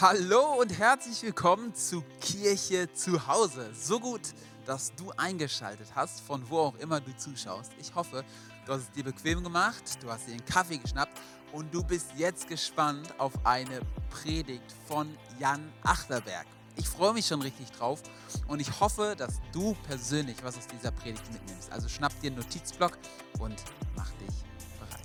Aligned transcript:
Hallo 0.00 0.60
und 0.60 0.78
herzlich 0.78 1.20
willkommen 1.24 1.74
zu 1.74 2.04
Kirche 2.20 2.88
zu 2.92 3.26
Hause. 3.26 3.68
So 3.74 3.98
gut, 3.98 4.20
dass 4.64 4.94
du 4.94 5.10
eingeschaltet 5.16 5.88
hast, 5.92 6.20
von 6.20 6.48
wo 6.48 6.58
auch 6.58 6.76
immer 6.76 7.00
du 7.00 7.16
zuschaust. 7.16 7.72
Ich 7.80 7.92
hoffe, 7.96 8.24
du 8.64 8.72
hast 8.72 8.82
es 8.82 8.90
dir 8.92 9.02
bequem 9.02 9.42
gemacht, 9.42 9.82
du 10.00 10.08
hast 10.08 10.28
dir 10.28 10.34
einen 10.34 10.44
Kaffee 10.44 10.78
geschnappt 10.78 11.18
und 11.50 11.74
du 11.74 11.82
bist 11.82 12.12
jetzt 12.16 12.46
gespannt 12.46 13.12
auf 13.18 13.32
eine 13.44 13.80
Predigt 14.08 14.72
von 14.86 15.12
Jan 15.40 15.68
Achterberg. 15.82 16.46
Ich 16.76 16.88
freue 16.88 17.12
mich 17.12 17.26
schon 17.26 17.42
richtig 17.42 17.68
drauf 17.72 18.00
und 18.46 18.60
ich 18.60 18.78
hoffe, 18.78 19.16
dass 19.18 19.40
du 19.50 19.76
persönlich 19.88 20.36
was 20.44 20.58
aus 20.58 20.68
dieser 20.68 20.92
Predigt 20.92 21.28
mitnimmst. 21.32 21.72
Also 21.72 21.88
schnapp 21.88 22.12
dir 22.20 22.28
einen 22.28 22.36
Notizblock 22.36 22.96
und 23.40 23.56
mach 23.96 24.10
dich 24.12 24.44
bereit. 24.78 25.02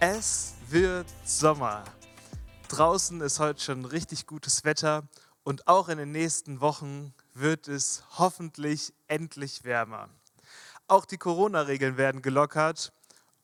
Es 0.00 0.52
wird 0.68 1.06
Sommer. 1.24 1.82
Draußen 2.68 3.20
ist 3.20 3.38
heute 3.38 3.62
schon 3.62 3.84
richtig 3.84 4.26
gutes 4.26 4.64
Wetter 4.64 5.04
und 5.44 5.68
auch 5.68 5.88
in 5.88 5.98
den 5.98 6.10
nächsten 6.10 6.60
Wochen 6.60 7.14
wird 7.32 7.68
es 7.68 8.02
hoffentlich 8.18 8.92
endlich 9.06 9.62
wärmer. 9.62 10.08
Auch 10.88 11.04
die 11.04 11.16
Corona-Regeln 11.16 11.96
werden 11.96 12.22
gelockert 12.22 12.92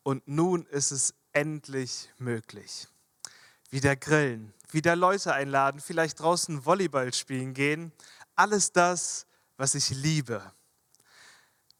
und 0.02 0.26
nun 0.26 0.66
ist 0.66 0.90
es 0.90 1.14
endlich 1.32 2.10
möglich. 2.18 2.88
Wieder 3.70 3.94
grillen, 3.94 4.52
wieder 4.70 4.96
Leute 4.96 5.32
einladen, 5.32 5.80
vielleicht 5.80 6.18
draußen 6.18 6.66
Volleyball 6.66 7.14
spielen 7.14 7.54
gehen. 7.54 7.92
Alles 8.34 8.72
das, 8.72 9.26
was 9.56 9.76
ich 9.76 9.90
liebe. 9.90 10.52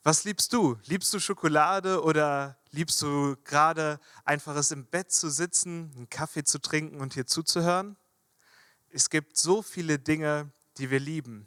Was 0.05 0.25
liebst 0.25 0.53
du? 0.53 0.77
Liebst 0.87 1.15
du 1.15 1.21
Schokolade 1.21 2.03
oder 2.03 2.57
liebst 2.73 3.01
du 3.03 3.37
gerade 3.45 4.01
einfach 4.25 4.57
es 4.57 4.73
im 4.73 4.85
Bett 4.85 5.13
zu 5.13 5.31
sitzen, 5.31 5.93
einen 5.95 6.11
Kaffee 6.11 6.43
zu 6.43 6.59
trinken 6.59 7.01
und 7.01 7.15
hier 7.15 7.27
zuzuhören? 7.27 7.97
Es 8.91 9.11
gibt 9.11 9.37
so 9.37 9.63
viele 9.63 10.01
Dinge, 10.01 10.51
die 10.79 10.91
wir 10.91 10.99
lieben. 10.99 11.47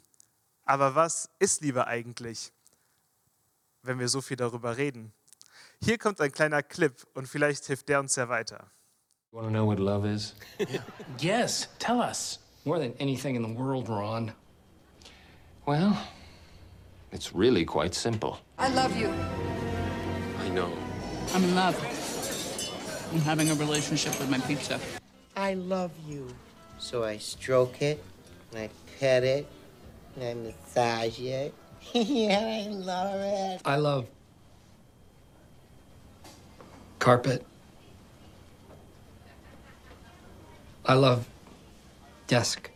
Aber 0.64 0.94
was 0.94 1.28
ist 1.38 1.60
Liebe 1.60 1.86
eigentlich, 1.86 2.50
wenn 3.82 3.98
wir 3.98 4.08
so 4.08 4.22
viel 4.22 4.38
darüber 4.38 4.78
reden? 4.78 5.12
Hier 5.82 5.98
kommt 5.98 6.18
ein 6.22 6.32
kleiner 6.32 6.62
Clip 6.62 7.06
und 7.12 7.28
vielleicht 7.28 7.66
hilft 7.66 7.90
der 7.90 8.00
uns 8.00 8.16
ja 8.16 8.30
weiter. 8.30 8.70
You 9.32 9.38
want 9.38 9.48
to 9.48 9.52
know 9.52 9.66
what 9.66 9.78
love 9.78 10.08
is? 10.10 10.34
Yes, 11.20 11.68
tell 11.78 11.98
us. 11.98 12.40
More 12.64 12.80
than 12.80 12.94
anything 12.98 13.36
in 13.36 13.42
the 13.42 13.54
world, 13.54 13.88
Ron. 13.88 14.32
Well, 15.66 15.96
it's 17.12 17.34
really 17.34 17.64
quite 17.64 17.94
simple. 17.94 18.40
I 18.58 18.68
love 18.68 18.96
you. 18.96 19.08
I 20.40 20.48
know. 20.50 20.72
I'm 21.34 21.44
in 21.44 21.54
love. 21.54 21.76
I'm 23.12 23.20
having 23.20 23.50
a 23.50 23.54
relationship 23.54 24.18
with 24.18 24.30
my 24.30 24.38
pizza. 24.40 24.80
I 25.36 25.54
love 25.54 25.92
you. 26.06 26.28
So 26.78 27.04
I 27.04 27.18
stroke 27.18 27.80
it, 27.82 28.02
and 28.52 28.60
I 28.60 28.70
pet 28.98 29.24
it, 29.24 29.46
and 30.16 30.24
I 30.24 30.34
massage 30.34 31.20
it. 31.20 31.54
yeah, 31.92 32.64
I 32.66 32.68
love 32.70 33.20
it. 33.20 33.60
I 33.64 33.76
love 33.76 34.06
carpet. 36.98 37.46
I 40.84 40.94
love 40.94 41.28
desk. 42.26 42.68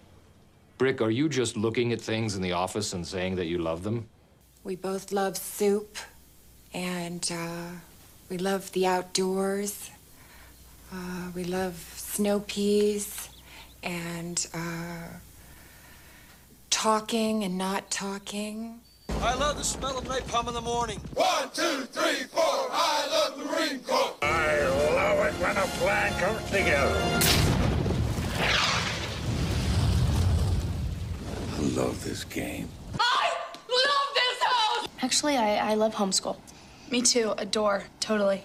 Brick, 0.79 1.01
are 1.01 1.11
you 1.11 1.29
just 1.29 1.57
looking 1.57 1.93
at 1.93 2.01
things 2.01 2.37
in 2.37 2.43
the 2.43 2.53
office 2.53 2.93
and 2.93 3.05
saying 3.05 3.35
that 3.37 3.47
you 3.47 3.59
love 3.59 3.83
them? 3.83 4.09
We 4.63 4.77
both 4.77 5.11
love 5.11 5.39
soup, 5.39 5.97
and 6.75 7.27
uh, 7.33 7.71
we 8.29 8.37
love 8.37 8.71
the 8.73 8.87
outdoors. 8.87 9.91
Uh, 10.93 11.31
we 11.35 11.45
love 11.45 11.77
snow 11.97 12.41
peas, 12.41 13.31
and 13.83 14.47
uh, 14.53 15.09
talking 16.69 17.43
and 17.43 17.57
not 17.57 17.91
talking. 17.91 18.81
I 19.23 19.35
love 19.35 19.57
the 19.57 19.65
smell 19.65 19.97
of 19.97 20.05
napalm 20.05 20.49
in 20.49 20.55
the 20.55 20.61
morning. 20.61 21.01
One, 21.15 21.49
two, 21.55 21.87
three, 21.87 22.25
four. 22.25 22.43
I 22.43 23.07
love 23.11 23.39
the 23.39 23.45
Marine 23.47 23.81
Corps. 23.81 24.15
I 24.21 24.63
love 24.95 25.27
it 25.27 25.35
when 25.41 25.57
a 25.57 25.67
plan 25.79 26.13
comes 26.21 26.51
together. 26.51 27.01
I 31.57 31.61
love 31.75 32.05
this 32.05 32.25
game. 32.25 32.69
I 32.95 32.99
love 32.99 32.99
this 32.99 33.01
house! 33.01 33.30
Actually, 35.03 35.37
I, 35.37 35.73
I 35.73 35.75
love 35.75 35.95
homeschool. 35.95 36.37
Me 36.91 37.01
too. 37.01 37.33
Adore. 37.39 37.85
Totally. 38.01 38.43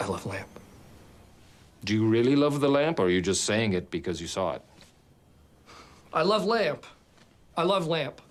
I 0.00 0.06
love 0.06 0.24
lamp. 0.26 0.48
Do 1.84 1.94
you 1.94 2.06
really 2.06 2.36
love 2.36 2.60
the 2.60 2.68
lamp, 2.68 3.00
or 3.00 3.06
are 3.06 3.10
you 3.10 3.20
just 3.20 3.44
saying 3.44 3.72
it 3.72 3.90
because 3.90 4.20
you 4.20 4.28
saw 4.28 4.54
it? 4.54 4.62
I 6.12 6.22
love 6.22 6.44
lamp. 6.44 6.86
I 7.56 7.64
love 7.64 7.88
lamp. 7.88 8.22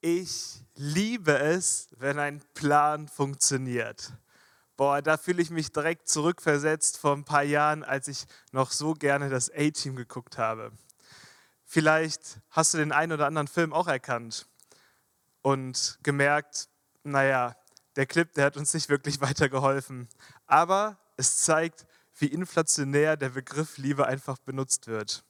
Ich 0.00 0.60
liebe 0.76 1.38
es, 1.38 1.88
wenn 1.98 2.18
ein 2.18 2.42
Plan 2.54 3.08
funktioniert. 3.08 4.12
Boah, 4.76 5.02
da 5.02 5.16
fühle 5.16 5.42
ich 5.42 5.50
mich 5.50 5.70
direkt 5.72 6.08
zurückversetzt 6.08 6.98
vor 6.98 7.12
ein 7.14 7.24
paar 7.24 7.44
Jahren, 7.44 7.84
als 7.84 8.08
ich 8.08 8.24
noch 8.52 8.70
so 8.70 8.94
gerne 8.94 9.28
das 9.28 9.50
A-Team 9.50 9.96
geguckt 9.96 10.38
habe. 10.38 10.72
Vielleicht 11.64 12.40
hast 12.50 12.74
du 12.74 12.78
den 12.78 12.92
einen 12.92 13.12
oder 13.12 13.26
anderen 13.26 13.48
Film 13.48 13.72
auch 13.72 13.86
erkannt 13.86 14.46
und 15.42 15.98
gemerkt, 16.02 16.68
naja, 17.02 17.56
der 17.96 18.06
Clip, 18.06 18.32
der 18.32 18.46
hat 18.46 18.56
uns 18.56 18.72
nicht 18.74 18.88
wirklich 18.88 19.20
weitergeholfen. 19.20 20.08
Aber 20.46 20.98
es 21.16 21.38
zeigt, 21.38 21.86
wie 22.16 22.26
inflationär 22.26 23.16
der 23.16 23.30
Begriff 23.30 23.78
Liebe 23.78 24.06
einfach 24.06 24.38
benutzt 24.38 24.86
wird. 24.86 25.24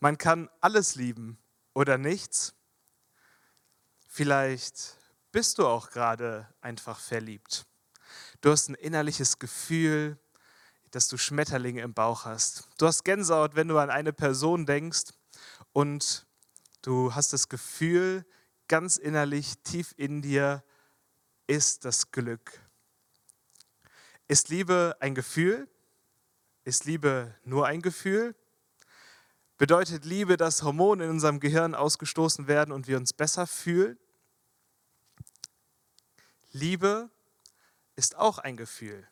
Man 0.00 0.18
kann 0.18 0.50
alles 0.60 0.94
lieben 0.94 1.38
oder 1.72 1.98
nichts. 1.98 2.54
Vielleicht 4.08 4.98
bist 5.32 5.58
du 5.58 5.66
auch 5.66 5.90
gerade 5.90 6.48
einfach 6.60 7.00
verliebt. 7.00 7.66
Du 8.40 8.50
hast 8.50 8.68
ein 8.68 8.74
innerliches 8.74 9.38
Gefühl, 9.38 10.18
dass 10.90 11.08
du 11.08 11.16
Schmetterlinge 11.16 11.82
im 11.82 11.94
Bauch 11.94 12.24
hast. 12.24 12.68
Du 12.78 12.86
hast 12.86 13.04
Gänsehaut, 13.04 13.56
wenn 13.56 13.66
du 13.66 13.78
an 13.78 13.90
eine 13.90 14.12
Person 14.12 14.66
denkst 14.66 15.12
und 15.72 16.26
du 16.82 17.14
hast 17.14 17.32
das 17.32 17.48
Gefühl, 17.48 18.24
ganz 18.68 18.96
innerlich, 18.96 19.58
tief 19.64 19.94
in 19.96 20.22
dir 20.22 20.62
ist 21.46 21.84
das 21.84 22.10
Glück. 22.10 22.60
Ist 24.26 24.48
Liebe 24.48 24.96
ein 25.00 25.14
Gefühl? 25.14 25.68
Ist 26.64 26.84
Liebe 26.84 27.34
nur 27.44 27.66
ein 27.66 27.82
Gefühl? 27.82 28.34
Bedeutet 29.58 30.04
Liebe, 30.04 30.36
dass 30.36 30.62
Hormone 30.62 31.04
in 31.04 31.10
unserem 31.10 31.40
Gehirn 31.40 31.74
ausgestoßen 31.74 32.48
werden 32.48 32.72
und 32.72 32.88
wir 32.88 32.96
uns 32.96 33.12
besser 33.12 33.46
fühlen? 33.46 33.98
Liebe 36.52 37.10
ist 37.96 38.16
auch 38.16 38.38
ein 38.38 38.56
Gefühl, 38.56 39.06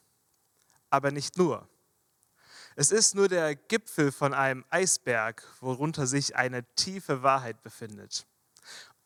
aber 0.91 1.11
nicht 1.11 1.37
nur. 1.37 1.69
Es 2.75 2.91
ist 2.91 3.15
nur 3.15 3.29
der 3.29 3.55
Gipfel 3.55 4.13
von 4.13 4.33
einem 4.33 4.65
Eisberg, 4.71 5.47
worunter 5.61 6.07
sich 6.07 6.37
eine 6.37 6.65
tiefe 6.75 7.23
Wahrheit 7.23 7.63
befindet. 7.63 8.27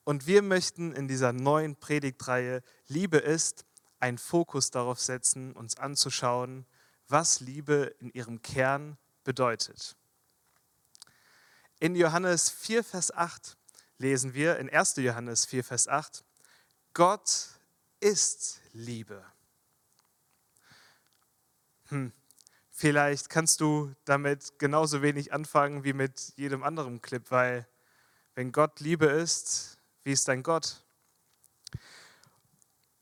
Und 0.06 0.28
wir 0.28 0.40
möchten 0.40 0.92
in 0.92 1.08
dieser 1.08 1.32
neuen 1.32 1.74
Predigtreihe 1.74 2.62
Liebe 2.86 3.18
ist 3.18 3.64
einen 3.98 4.18
Fokus 4.18 4.70
darauf 4.70 5.00
setzen, 5.00 5.52
uns 5.52 5.78
anzuschauen, 5.78 6.64
was 7.08 7.40
Liebe 7.40 7.92
in 7.98 8.12
ihrem 8.12 8.40
Kern 8.40 8.98
bedeutet. 9.24 9.96
In 11.80 11.96
Johannes 11.96 12.50
4, 12.50 12.84
Vers 12.84 13.12
8 13.12 13.56
lesen 13.98 14.32
wir, 14.32 14.58
in 14.58 14.70
1. 14.70 14.94
Johannes 14.98 15.44
4, 15.44 15.64
Vers 15.64 15.88
8, 15.88 16.22
Gott 16.94 17.48
ist 17.98 18.60
Liebe. 18.72 19.24
Hm. 21.86 22.12
Vielleicht 22.70 23.28
kannst 23.28 23.60
du 23.60 23.92
damit 24.04 24.60
genauso 24.60 25.02
wenig 25.02 25.32
anfangen 25.32 25.82
wie 25.82 25.94
mit 25.94 26.32
jedem 26.36 26.62
anderen 26.62 27.02
Clip, 27.02 27.28
weil 27.32 27.66
wenn 28.36 28.52
Gott 28.52 28.78
Liebe 28.78 29.06
ist, 29.06 29.75
wie 30.06 30.12
ist 30.12 30.28
dein 30.28 30.44
Gott? 30.44 30.84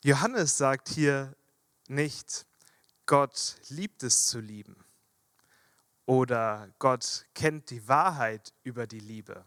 Johannes 0.03 0.57
sagt 0.57 0.89
hier 0.89 1.37
nicht, 1.87 2.47
Gott 3.05 3.59
liebt 3.69 4.03
es 4.03 4.25
zu 4.25 4.41
lieben 4.41 4.87
oder 6.07 6.71
Gott 6.79 7.27
kennt 7.35 7.69
die 7.69 7.87
Wahrheit 7.89 8.55
über 8.63 8.87
die 8.87 9.01
Liebe. 9.01 9.45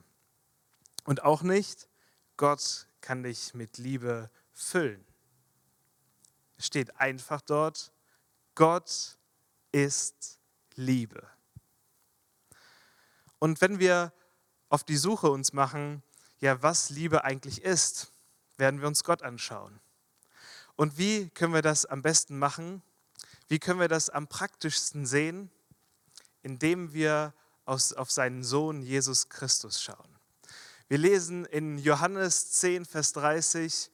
Und 1.03 1.23
auch 1.23 1.41
nicht, 1.41 1.89
Gott 2.37 2.87
kann 3.01 3.23
dich 3.23 3.55
mit 3.55 3.79
Liebe 3.79 4.29
füllen. 4.53 5.03
Es 6.57 6.67
steht 6.67 6.97
einfach 6.97 7.41
dort, 7.41 7.91
Gott 8.53 9.17
ist 9.71 10.39
Liebe. 10.75 11.27
Und 13.39 13.61
wenn 13.61 13.79
wir 13.79 14.13
auf 14.69 14.83
die 14.83 14.97
Suche 14.97 15.31
uns 15.31 15.53
machen, 15.53 16.03
ja, 16.39 16.61
was 16.61 16.89
Liebe 16.89 17.23
eigentlich 17.23 17.63
ist, 17.63 18.11
werden 18.57 18.81
wir 18.81 18.87
uns 18.87 19.03
Gott 19.03 19.23
anschauen. 19.23 19.79
Und 20.75 20.97
wie 20.97 21.29
können 21.29 21.53
wir 21.53 21.61
das 21.61 21.85
am 21.85 22.01
besten 22.01 22.37
machen? 22.37 22.81
Wie 23.47 23.59
können 23.59 23.79
wir 23.79 23.87
das 23.87 24.09
am 24.09 24.27
praktischsten 24.27 25.05
sehen? 25.05 25.49
Indem 26.43 26.93
wir 26.93 27.33
auf, 27.65 27.91
auf 27.93 28.11
seinen 28.11 28.43
Sohn 28.43 28.81
Jesus 28.81 29.29
Christus 29.29 29.81
schauen. 29.81 30.17
Wir 30.87 30.97
lesen 30.99 31.45
in 31.45 31.77
Johannes 31.79 32.51
10, 32.51 32.85
Vers 32.85 33.11
30, 33.13 33.91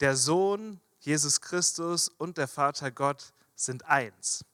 der 0.00 0.16
Sohn 0.16 0.80
Jesus 1.00 1.40
Christus 1.40 2.08
und 2.08 2.36
der 2.36 2.48
Vater 2.48 2.90
Gott 2.90 3.32
sind 3.54 3.84
eins. 3.86 4.44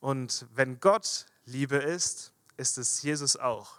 Und 0.00 0.46
wenn 0.54 0.80
Gott 0.80 1.26
Liebe 1.44 1.76
ist, 1.76 2.32
ist 2.56 2.78
es 2.78 3.02
Jesus 3.02 3.36
auch. 3.36 3.77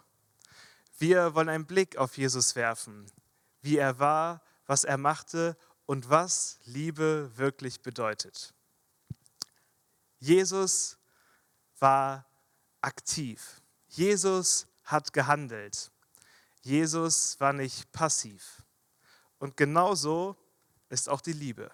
Wir 1.00 1.34
wollen 1.34 1.48
einen 1.48 1.64
Blick 1.64 1.96
auf 1.96 2.18
Jesus 2.18 2.56
werfen, 2.56 3.10
wie 3.62 3.78
er 3.78 3.98
war, 3.98 4.42
was 4.66 4.84
er 4.84 4.98
machte 4.98 5.56
und 5.86 6.10
was 6.10 6.60
Liebe 6.66 7.32
wirklich 7.36 7.80
bedeutet. 7.80 8.52
Jesus 10.18 10.98
war 11.78 12.26
aktiv. 12.82 13.62
Jesus 13.88 14.66
hat 14.84 15.14
gehandelt. 15.14 15.90
Jesus 16.60 17.40
war 17.40 17.54
nicht 17.54 17.90
passiv. 17.92 18.62
Und 19.38 19.56
genauso 19.56 20.36
ist 20.90 21.08
auch 21.08 21.22
die 21.22 21.32
Liebe. 21.32 21.70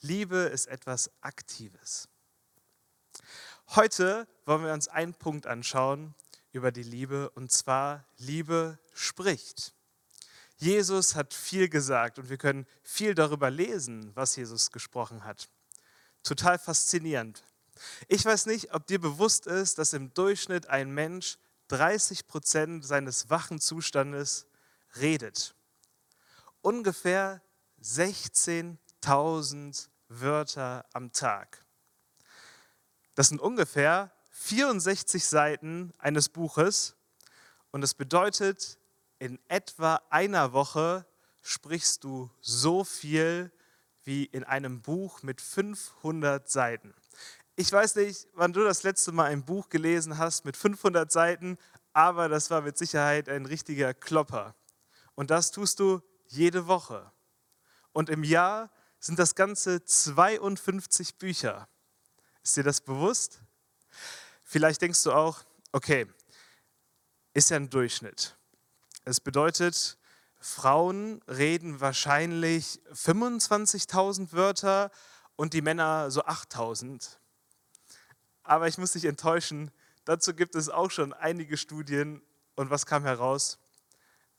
Liebe 0.00 0.36
ist 0.36 0.66
etwas 0.66 1.10
Aktives. 1.22 2.10
Heute 3.68 4.28
wollen 4.44 4.64
wir 4.64 4.74
uns 4.74 4.88
einen 4.88 5.14
Punkt 5.14 5.46
anschauen 5.46 6.14
über 6.54 6.72
die 6.72 6.82
Liebe, 6.82 7.28
und 7.30 7.52
zwar 7.52 8.04
Liebe 8.16 8.78
spricht. 8.92 9.72
Jesus 10.56 11.16
hat 11.16 11.34
viel 11.34 11.68
gesagt 11.68 12.18
und 12.18 12.30
wir 12.30 12.38
können 12.38 12.66
viel 12.82 13.14
darüber 13.14 13.50
lesen, 13.50 14.10
was 14.14 14.36
Jesus 14.36 14.70
gesprochen 14.70 15.24
hat. 15.24 15.50
Total 16.22 16.58
faszinierend. 16.58 17.44
Ich 18.08 18.24
weiß 18.24 18.46
nicht, 18.46 18.72
ob 18.72 18.86
dir 18.86 18.98
bewusst 19.00 19.46
ist, 19.46 19.76
dass 19.78 19.92
im 19.92 20.14
Durchschnitt 20.14 20.68
ein 20.68 20.94
Mensch 20.94 21.36
30 21.68 22.28
Prozent 22.28 22.86
seines 22.86 23.30
wachen 23.30 23.60
Zustandes 23.60 24.46
redet. 24.96 25.54
Ungefähr 26.60 27.42
16.000 27.82 29.88
Wörter 30.08 30.84
am 30.92 31.10
Tag. 31.12 31.64
Das 33.14 33.28
sind 33.28 33.40
ungefähr 33.40 34.12
64 34.36 35.24
Seiten 35.24 35.94
eines 35.98 36.28
Buches 36.28 36.96
und 37.70 37.82
das 37.82 37.94
bedeutet, 37.94 38.78
in 39.20 39.38
etwa 39.48 40.02
einer 40.10 40.52
Woche 40.52 41.06
sprichst 41.42 42.02
du 42.02 42.30
so 42.40 42.82
viel 42.82 43.52
wie 44.02 44.24
in 44.24 44.42
einem 44.42 44.82
Buch 44.82 45.22
mit 45.22 45.40
500 45.40 46.50
Seiten. 46.50 46.94
Ich 47.54 47.70
weiß 47.70 47.94
nicht, 47.94 48.26
wann 48.34 48.52
du 48.52 48.64
das 48.64 48.82
letzte 48.82 49.12
Mal 49.12 49.26
ein 49.26 49.44
Buch 49.44 49.68
gelesen 49.68 50.18
hast 50.18 50.44
mit 50.44 50.56
500 50.56 51.10
Seiten, 51.10 51.56
aber 51.92 52.28
das 52.28 52.50
war 52.50 52.60
mit 52.60 52.76
Sicherheit 52.76 53.28
ein 53.28 53.46
richtiger 53.46 53.94
Klopper. 53.94 54.56
Und 55.14 55.30
das 55.30 55.52
tust 55.52 55.78
du 55.78 56.02
jede 56.26 56.66
Woche. 56.66 57.12
Und 57.92 58.10
im 58.10 58.24
Jahr 58.24 58.70
sind 58.98 59.20
das 59.20 59.36
Ganze 59.36 59.84
52 59.84 61.18
Bücher. 61.18 61.68
Ist 62.42 62.56
dir 62.56 62.64
das 62.64 62.80
bewusst? 62.80 63.40
Vielleicht 64.44 64.82
denkst 64.82 65.02
du 65.02 65.12
auch, 65.12 65.42
okay, 65.72 66.06
ist 67.32 67.50
ja 67.50 67.56
ein 67.56 67.70
Durchschnitt. 67.70 68.36
Es 69.04 69.20
bedeutet, 69.20 69.98
Frauen 70.38 71.22
reden 71.26 71.80
wahrscheinlich 71.80 72.80
25.000 72.92 74.32
Wörter 74.32 74.90
und 75.36 75.54
die 75.54 75.62
Männer 75.62 76.10
so 76.10 76.22
8.000. 76.22 77.16
Aber 78.42 78.68
ich 78.68 78.78
muss 78.78 78.92
dich 78.92 79.06
enttäuschen, 79.06 79.70
dazu 80.04 80.34
gibt 80.34 80.54
es 80.54 80.68
auch 80.68 80.90
schon 80.90 81.12
einige 81.12 81.56
Studien. 81.56 82.22
Und 82.56 82.70
was 82.70 82.86
kam 82.86 83.04
heraus? 83.04 83.58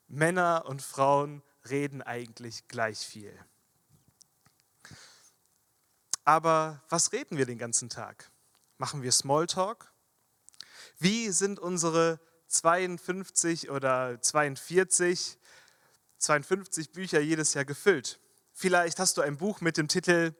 Männer 0.07 0.65
und 0.67 0.81
Frauen 0.81 1.41
reden 1.67 2.01
eigentlich 2.01 2.67
gleich 2.67 2.99
viel. 2.99 3.33
Aber 6.23 6.81
was 6.89 7.11
reden 7.11 7.37
wir 7.37 7.45
den 7.45 7.57
ganzen 7.57 7.89
Tag? 7.89 8.31
Machen 8.77 9.01
wir 9.01 9.11
Smalltalk? 9.11 9.91
Wie 10.99 11.29
sind 11.31 11.59
unsere 11.59 12.19
52 12.47 13.69
oder 13.69 14.21
42, 14.21 15.37
52 16.17 16.91
Bücher 16.91 17.19
jedes 17.19 17.53
Jahr 17.53 17.65
gefüllt? 17.65 18.19
Vielleicht 18.53 18.99
hast 18.99 19.17
du 19.17 19.21
ein 19.21 19.37
Buch 19.37 19.59
mit 19.59 19.77
dem 19.77 19.89
Titel 19.89 20.33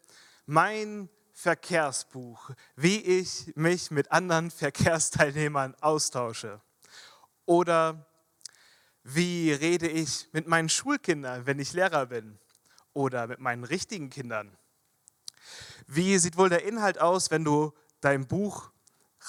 Mein 0.45 1.09
Verkehrsbuch, 1.33 2.51
wie 2.77 3.01
ich 3.01 3.51
mich 3.55 3.91
mit 3.91 4.13
anderen 4.13 4.49
Verkehrsteilnehmern 4.49 5.75
austausche. 5.81 6.61
Oder 7.45 8.07
wie 9.03 9.51
rede 9.51 9.89
ich 9.89 10.29
mit 10.31 10.47
meinen 10.47 10.69
Schulkindern, 10.69 11.45
wenn 11.45 11.59
ich 11.59 11.73
Lehrer 11.73 12.05
bin? 12.05 12.39
Oder 12.93 13.27
mit 13.27 13.39
meinen 13.39 13.65
richtigen 13.65 14.09
Kindern? 14.09 14.57
Wie 15.87 16.17
sieht 16.17 16.37
wohl 16.37 16.47
der 16.47 16.63
Inhalt 16.63 16.99
aus, 16.99 17.29
wenn 17.29 17.43
du 17.43 17.73
dein 17.99 18.25
Buch 18.25 18.71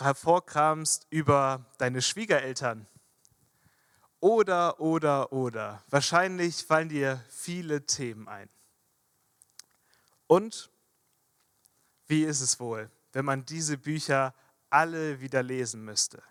hervorkramst 0.00 1.06
über 1.10 1.66
deine 1.78 2.02
Schwiegereltern? 2.02 2.86
Oder, 4.20 4.80
oder, 4.80 5.32
oder. 5.32 5.84
Wahrscheinlich 5.88 6.64
fallen 6.64 6.88
dir 6.88 7.22
viele 7.28 7.86
Themen 7.86 8.28
ein. 8.28 8.48
Und 10.26 10.70
wie 12.06 12.24
ist 12.24 12.40
es 12.40 12.58
wohl, 12.58 12.90
wenn 13.12 13.24
man 13.24 13.44
diese 13.44 13.78
Bücher 13.78 14.34
alle 14.70 15.20
wieder 15.20 15.42
lesen 15.42 15.84
müsste? 15.84 16.22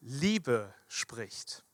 Liebe 0.00 0.74
spricht. 0.86 1.64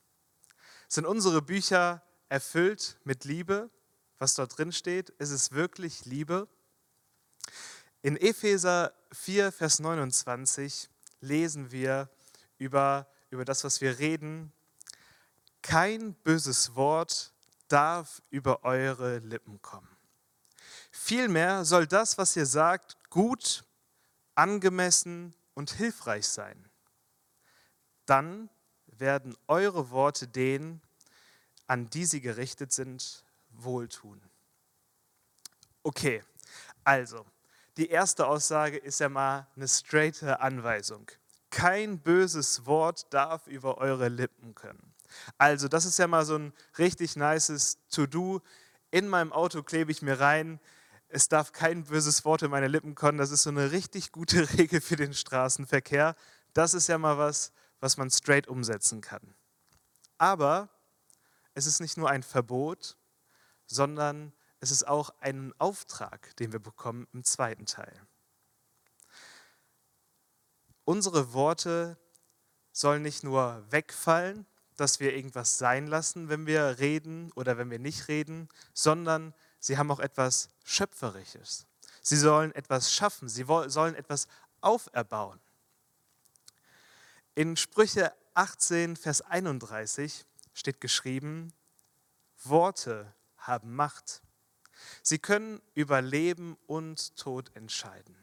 Sind 0.89 1.07
unsere 1.07 1.43
Bücher 1.43 2.03
erfüllt 2.29 2.99
mit 3.05 3.25
Liebe? 3.25 3.71
Was 4.19 4.35
dort 4.35 4.57
drin 4.57 4.73
steht, 4.73 5.11
ist 5.11 5.31
es 5.31 5.53
wirklich 5.53 6.05
Liebe? 6.05 6.49
In 8.03 8.17
Epheser 8.17 8.95
4, 9.15 9.53
Vers 9.53 9.79
29 9.79 10.91
lesen 11.21 11.71
wir 11.71 12.11
über, 12.59 13.07
über 13.31 13.45
das, 13.45 13.65
was 13.65 13.81
wir 13.81 13.99
reden. 13.99 14.53
Kein 15.63 16.15
böses 16.15 16.75
Wort 16.75 17.33
darf 17.69 18.23
über 18.31 18.65
eure 18.65 19.19
Lippen 19.19 19.63
kommen. 19.63 19.89
Vielmehr 20.91 21.65
soll 21.65 21.87
das, 21.87 22.19
was 22.19 22.37
ihr 22.37 22.47
sagt, 22.47 22.97
gut, 23.11 23.65
angemessen 24.35 25.35
und 25.55 25.71
hilfreich 25.73 26.27
sein. 26.29 26.69
Dann 28.07 28.51
werden 28.87 29.37
eure 29.47 29.91
Worte 29.91 30.29
denen, 30.29 30.83
an 31.67 31.89
die 31.91 32.05
sie 32.05 32.21
gerichtet 32.21 32.73
sind, 32.73 33.25
wohltun. 33.51 34.21
Okay, 35.83 36.23
also, 36.85 37.25
die 37.77 37.89
erste 37.89 38.27
Aussage 38.27 38.77
ist 38.77 39.01
ja 39.01 39.09
mal 39.09 39.47
eine 39.57 39.69
straighte 39.69 40.41
Anweisung. 40.41 41.11
Kein 41.51 42.01
böses 42.01 42.67
Wort 42.67 43.13
darf 43.13 43.47
über 43.47 43.79
eure 43.79 44.09
Lippen 44.09 44.55
können. 44.55 44.95
Also, 45.39 45.69
das 45.69 45.85
ist 45.85 45.99
ja 45.99 46.07
mal 46.07 46.25
so 46.25 46.37
ein 46.37 46.53
richtig 46.79 47.17
nices 47.17 47.79
To-Do. 47.91 48.41
In 48.91 49.09
meinem 49.09 49.33
Auto 49.33 49.63
klebe 49.63 49.93
ich 49.93 50.03
mir 50.03 50.19
rein, 50.19 50.61
es 51.09 51.29
darf 51.29 51.53
kein 51.53 51.85
böses 51.85 52.25
Wort 52.25 52.43
in 52.43 52.51
meine 52.51 52.67
Lippen 52.67 52.95
kommen. 52.95 53.19
Das 53.19 53.31
ist 53.31 53.45
so 53.45 53.51
eine 53.51 53.71
richtig 53.71 54.11
gute 54.11 54.53
Regel 54.59 54.81
für 54.81 54.97
den 54.97 55.15
Straßenverkehr. 55.15 56.17
Das 56.53 56.75
ist 56.75 56.89
ja 56.89 56.99
mal 56.99 57.19
was, 57.19 57.53
was 57.81 57.97
man 57.97 58.11
straight 58.11 58.49
umsetzen 58.49 59.01
kann. 59.01 59.35
Aber 60.19 60.69
es 61.55 61.67
ist 61.67 61.81
nicht 61.81 61.97
nur 61.97 62.11
ein 62.11 62.23
Verbot, 62.23 62.97
sondern 63.67 64.33
es 64.65 64.71
ist 64.71 64.89
auch 64.89 65.11
ein 65.21 65.53
Auftrag, 65.59 66.35
den 66.37 66.53
wir 66.53 66.59
bekommen 66.59 67.07
im 67.13 67.23
zweiten 67.23 67.67
Teil. 67.67 68.01
Unsere 70.87 71.35
Worte 71.35 71.99
sollen 72.73 73.03
nicht 73.03 73.25
nur 73.25 73.63
wegfallen, 73.71 74.47
dass 74.77 75.01
wir 75.01 75.15
irgendwas 75.15 75.59
sein 75.59 75.87
lassen, 75.87 76.31
wenn 76.31 76.47
wir 76.47 76.79
reden 76.79 77.31
oder 77.33 77.59
wenn 77.59 77.71
wir 77.71 77.79
nicht 77.79 78.09
reden, 78.09 78.49
sondern 78.73 79.35
sie 79.61 79.77
haben 79.77 79.91
auch 79.91 80.01
etwas 80.01 80.49
Schöpferisches. 80.65 81.67
Sie 82.01 82.17
sollen 82.17 82.51
etwas 82.55 82.91
schaffen, 82.91 83.29
sie 83.29 83.45
sollen 83.67 83.95
etwas 83.95 84.29
auferbauen. 84.63 85.41
In 87.35 87.59
Sprüche 87.59 88.15
18, 88.33 88.97
Vers 88.97 89.21
31 89.21 90.25
steht 90.55 90.81
geschrieben, 90.81 91.53
Worte 92.43 93.13
haben 93.37 93.75
Macht. 93.77 94.23
Sie 95.03 95.19
können 95.19 95.61
über 95.75 96.03
Leben 96.03 96.57
und 96.67 97.17
Tod 97.17 97.55
entscheiden. 97.55 98.17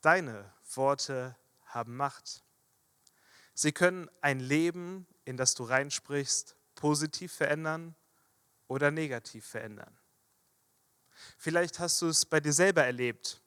Deine 0.00 0.52
Worte 0.74 1.36
haben 1.66 1.96
Macht. 1.96 2.42
Sie 3.54 3.72
können 3.72 4.08
ein 4.20 4.40
Leben, 4.40 5.06
in 5.24 5.36
das 5.36 5.54
du 5.54 5.64
reinsprichst, 5.64 6.56
positiv 6.74 7.32
verändern 7.32 7.94
oder 8.66 8.90
negativ 8.90 9.46
verändern. 9.46 9.98
Vielleicht 11.36 11.78
hast 11.78 12.00
du 12.00 12.08
es 12.08 12.24
bei 12.24 12.40
dir 12.40 12.52
selber 12.52 12.84
erlebt 12.84 13.42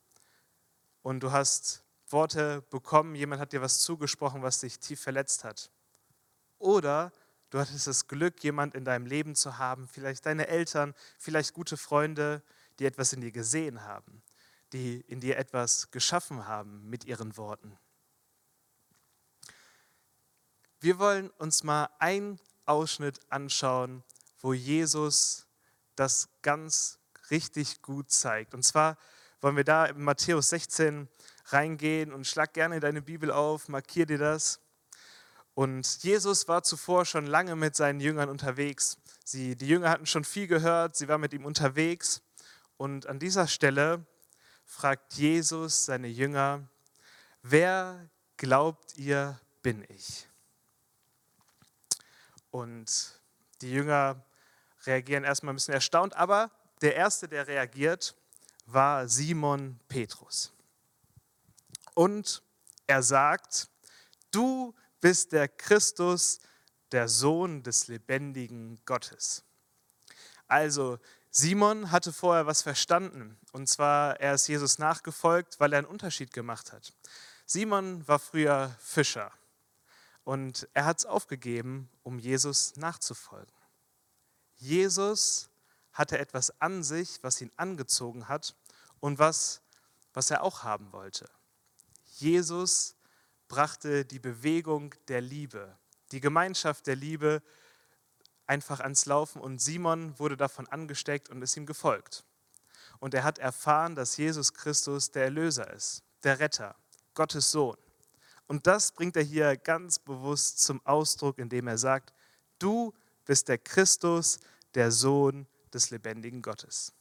und 1.01 1.21
du 1.21 1.31
hast 1.31 1.83
Worte 2.09 2.61
bekommen, 2.69 3.15
jemand 3.15 3.41
hat 3.41 3.53
dir 3.53 3.61
was 3.61 3.79
zugesprochen, 3.79 4.43
was 4.43 4.59
dich 4.59 4.79
tief 4.79 5.01
verletzt 5.01 5.43
hat. 5.43 5.71
Oder 6.59 7.11
du 7.53 7.59
hattest 7.59 7.85
das 7.85 8.07
Glück, 8.07 8.43
jemand 8.43 8.73
in 8.73 8.83
deinem 8.83 9.05
Leben 9.05 9.35
zu 9.35 9.59
haben, 9.59 9.87
vielleicht 9.87 10.25
deine 10.25 10.47
Eltern, 10.47 10.95
vielleicht 11.19 11.53
gute 11.53 11.77
Freunde, 11.77 12.41
die 12.79 12.85
etwas 12.85 13.13
in 13.13 13.21
dir 13.21 13.31
gesehen 13.31 13.83
haben, 13.83 14.23
die 14.73 15.01
in 15.01 15.19
dir 15.19 15.37
etwas 15.37 15.91
geschaffen 15.91 16.47
haben 16.47 16.89
mit 16.89 17.05
ihren 17.05 17.37
Worten. 17.37 17.77
Wir 20.79 20.97
wollen 20.97 21.29
uns 21.29 21.63
mal 21.63 21.89
einen 21.99 22.39
Ausschnitt 22.65 23.19
anschauen, 23.29 24.03
wo 24.39 24.53
Jesus 24.53 25.45
das 25.95 26.29
ganz 26.41 26.97
richtig 27.29 27.83
gut 27.83 28.09
zeigt. 28.09 28.55
Und 28.55 28.63
zwar 28.63 28.97
wollen 29.41 29.57
wir 29.57 29.63
da 29.63 29.85
in 29.85 30.01
Matthäus 30.01 30.49
16 30.49 31.07
reingehen 31.45 32.13
und 32.13 32.25
schlag 32.25 32.53
gerne 32.53 32.79
deine 32.79 33.03
Bibel 33.03 33.29
auf, 33.29 33.69
markier 33.69 34.07
dir 34.07 34.17
das. 34.17 34.62
Und 35.55 36.03
Jesus 36.03 36.47
war 36.47 36.63
zuvor 36.63 37.05
schon 37.05 37.27
lange 37.27 37.55
mit 37.55 37.75
seinen 37.75 37.99
Jüngern 37.99 38.29
unterwegs. 38.29 38.97
Sie, 39.23 39.55
die 39.55 39.67
Jünger 39.67 39.89
hatten 39.89 40.05
schon 40.05 40.23
viel 40.23 40.47
gehört, 40.47 40.95
sie 40.95 41.07
waren 41.07 41.21
mit 41.21 41.33
ihm 41.33 41.45
unterwegs. 41.45 42.21
Und 42.77 43.05
an 43.05 43.19
dieser 43.19 43.47
Stelle 43.47 44.05
fragt 44.65 45.13
Jesus 45.13 45.85
seine 45.85 46.07
Jünger, 46.07 46.67
wer 47.43 48.09
glaubt 48.37 48.97
ihr 48.97 49.39
bin 49.61 49.85
ich? 49.89 50.27
Und 52.49 53.19
die 53.61 53.71
Jünger 53.71 54.23
reagieren 54.85 55.23
erstmal 55.23 55.53
ein 55.53 55.57
bisschen 55.57 55.73
erstaunt, 55.73 56.15
aber 56.15 56.51
der 56.81 56.95
Erste, 56.95 57.27
der 57.27 57.47
reagiert, 57.47 58.15
war 58.65 59.07
Simon 59.07 59.79
Petrus. 59.87 60.51
Und 61.93 62.41
er 62.87 63.03
sagt, 63.03 63.69
du 64.31 64.73
bist 65.03 65.33
der 65.33 65.49
Christus, 65.49 66.39
der 66.93 67.09
Sohn 67.09 67.61
des 67.61 67.89
lebendigen 67.89 68.79
Gottes. 68.85 69.43
Also 70.47 70.97
Simon 71.29 71.91
hatte 71.91 72.13
vorher 72.13 72.45
was 72.45 72.61
verstanden, 72.61 73.37
und 73.51 73.67
zwar 73.67 74.21
er 74.21 74.35
ist 74.35 74.47
Jesus 74.47 74.79
nachgefolgt, 74.79 75.59
weil 75.59 75.73
er 75.73 75.79
einen 75.79 75.87
Unterschied 75.87 76.31
gemacht 76.31 76.71
hat. 76.71 76.93
Simon 77.45 78.07
war 78.07 78.17
früher 78.17 78.73
Fischer 78.79 79.33
und 80.23 80.69
er 80.73 80.85
hat 80.85 80.99
es 80.99 81.05
aufgegeben, 81.05 81.89
um 82.03 82.17
Jesus 82.17 82.77
nachzufolgen. 82.77 83.53
Jesus 84.55 85.49
hatte 85.91 86.17
etwas 86.17 86.61
an 86.61 86.81
sich, 86.81 87.21
was 87.23 87.41
ihn 87.41 87.51
angezogen 87.57 88.29
hat 88.29 88.55
und 89.01 89.19
was, 89.19 89.59
was 90.13 90.31
er 90.31 90.43
auch 90.43 90.63
haben 90.63 90.93
wollte. 90.93 91.29
Jesus 92.05 92.95
brachte 93.53 94.03
die 94.03 94.17
Bewegung 94.17 94.95
der 95.09 95.21
Liebe, 95.21 95.77
die 96.11 96.19
Gemeinschaft 96.19 96.87
der 96.87 96.95
Liebe 96.95 97.43
einfach 98.47 98.79
ans 98.79 99.05
Laufen 99.05 99.39
und 99.39 99.61
Simon 99.61 100.17
wurde 100.17 100.35
davon 100.35 100.67
angesteckt 100.69 101.29
und 101.29 101.39
ist 101.43 101.55
ihm 101.55 101.67
gefolgt. 101.67 102.25
Und 102.97 103.13
er 103.13 103.23
hat 103.23 103.37
erfahren, 103.37 103.93
dass 103.93 104.17
Jesus 104.17 104.55
Christus 104.55 105.11
der 105.11 105.25
Erlöser 105.25 105.71
ist, 105.71 106.01
der 106.23 106.39
Retter, 106.39 106.75
Gottes 107.13 107.51
Sohn. 107.51 107.77
Und 108.47 108.65
das 108.65 108.91
bringt 108.91 109.15
er 109.17 109.23
hier 109.23 109.55
ganz 109.55 109.99
bewusst 109.99 110.63
zum 110.63 110.83
Ausdruck, 110.83 111.37
indem 111.37 111.67
er 111.67 111.77
sagt, 111.77 112.11
du 112.57 112.91
bist 113.23 113.49
der 113.49 113.59
Christus, 113.59 114.39
der 114.73 114.91
Sohn 114.91 115.45
des 115.71 115.91
lebendigen 115.91 116.41
Gottes. 116.41 116.91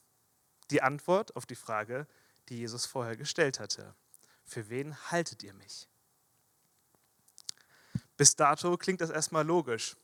Die 0.71 0.83
Antwort 0.83 1.35
auf 1.35 1.47
die 1.47 1.57
Frage, 1.57 2.07
die 2.51 2.59
Jesus 2.59 2.85
vorher 2.85 3.17
gestellt 3.17 3.59
hatte. 3.59 3.95
Für 4.45 4.69
wen 4.69 4.95
haltet 5.11 5.43
ihr 5.43 5.55
mich? 5.55 5.89
Bis 8.23 8.37
dato 8.37 8.77
klingt 8.77 9.01
das 9.01 9.11
erstmal 9.11 9.45
logisch, 9.45 9.97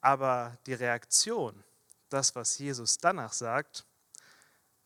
aber 0.00 0.56
die 0.64 0.72
Reaktion, 0.72 1.62
das, 2.08 2.34
was 2.34 2.56
Jesus 2.56 2.96
danach 2.96 3.34
sagt, 3.34 3.84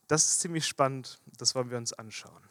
das 0.09 0.27
ist 0.27 0.41
ziemlich 0.41 0.67
spannend, 0.67 1.21
das 1.37 1.55
wollen 1.55 1.71
wir 1.71 1.79
uns 1.79 1.93
anschauen. 1.93 2.51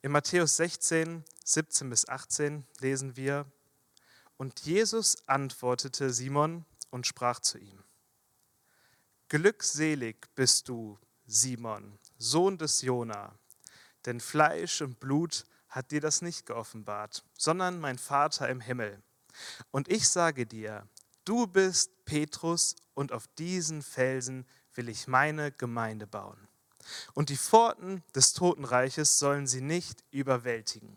In 0.00 0.12
Matthäus 0.12 0.56
16, 0.56 1.22
17 1.44 1.90
bis 1.90 2.08
18 2.08 2.66
lesen 2.80 3.14
wir, 3.18 3.44
und 4.38 4.60
Jesus 4.60 5.28
antwortete 5.28 6.10
Simon 6.10 6.64
und 6.88 7.06
sprach 7.06 7.40
zu 7.40 7.58
ihm, 7.58 7.84
Glückselig 9.28 10.26
bist 10.34 10.70
du, 10.70 10.98
Simon, 11.26 11.98
Sohn 12.16 12.56
des 12.56 12.80
Jona, 12.80 13.38
denn 14.06 14.20
Fleisch 14.20 14.80
und 14.80 14.98
Blut 15.00 15.44
hat 15.76 15.90
dir 15.90 16.00
das 16.00 16.22
nicht 16.22 16.46
geoffenbart, 16.46 17.22
sondern 17.36 17.78
mein 17.78 17.98
Vater 17.98 18.48
im 18.48 18.62
Himmel. 18.62 19.02
Und 19.70 19.88
ich 19.88 20.08
sage 20.08 20.46
dir, 20.46 20.88
du 21.26 21.46
bist 21.46 21.90
Petrus 22.06 22.76
und 22.94 23.12
auf 23.12 23.26
diesen 23.36 23.82
Felsen 23.82 24.46
will 24.74 24.88
ich 24.88 25.06
meine 25.06 25.52
Gemeinde 25.52 26.06
bauen. 26.06 26.48
Und 27.12 27.28
die 27.28 27.36
Pforten 27.36 28.02
des 28.14 28.32
Totenreiches 28.32 29.18
sollen 29.18 29.46
sie 29.46 29.60
nicht 29.60 30.02
überwältigen. 30.12 30.96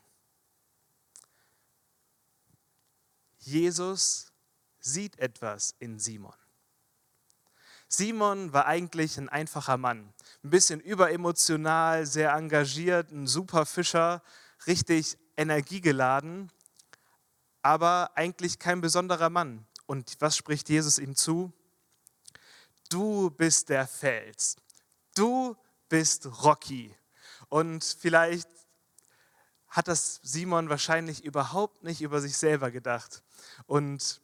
Jesus 3.39 4.31
sieht 4.79 5.19
etwas 5.19 5.75
in 5.79 5.99
Simon. 5.99 6.33
Simon 7.89 8.53
war 8.53 8.65
eigentlich 8.65 9.17
ein 9.17 9.27
einfacher 9.27 9.75
Mann, 9.75 10.13
ein 10.41 10.51
bisschen 10.51 10.79
überemotional, 10.79 12.05
sehr 12.05 12.31
engagiert, 12.31 13.11
ein 13.11 13.27
super 13.27 13.65
Fischer, 13.65 14.21
richtig 14.67 15.17
energiegeladen, 15.37 16.51
aber 17.61 18.11
eigentlich 18.15 18.59
kein 18.59 18.81
besonderer 18.81 19.29
Mann. 19.29 19.65
Und 19.85 20.17
was 20.19 20.37
spricht 20.37 20.69
Jesus 20.69 20.99
ihm 20.99 21.15
zu? 21.15 21.51
Du 22.89 23.29
bist 23.29 23.69
der 23.69 23.87
Fels. 23.87 24.55
Du 25.15 25.55
bist 25.87 26.25
Rocky. 26.43 26.95
Und 27.49 27.83
vielleicht 27.83 28.47
hat 29.67 29.87
das 29.87 30.19
Simon 30.23 30.69
wahrscheinlich 30.69 31.23
überhaupt 31.23 31.83
nicht 31.83 32.01
über 32.01 32.21
sich 32.21 32.37
selber 32.37 32.71
gedacht. 32.71 33.23
Und 33.67 34.21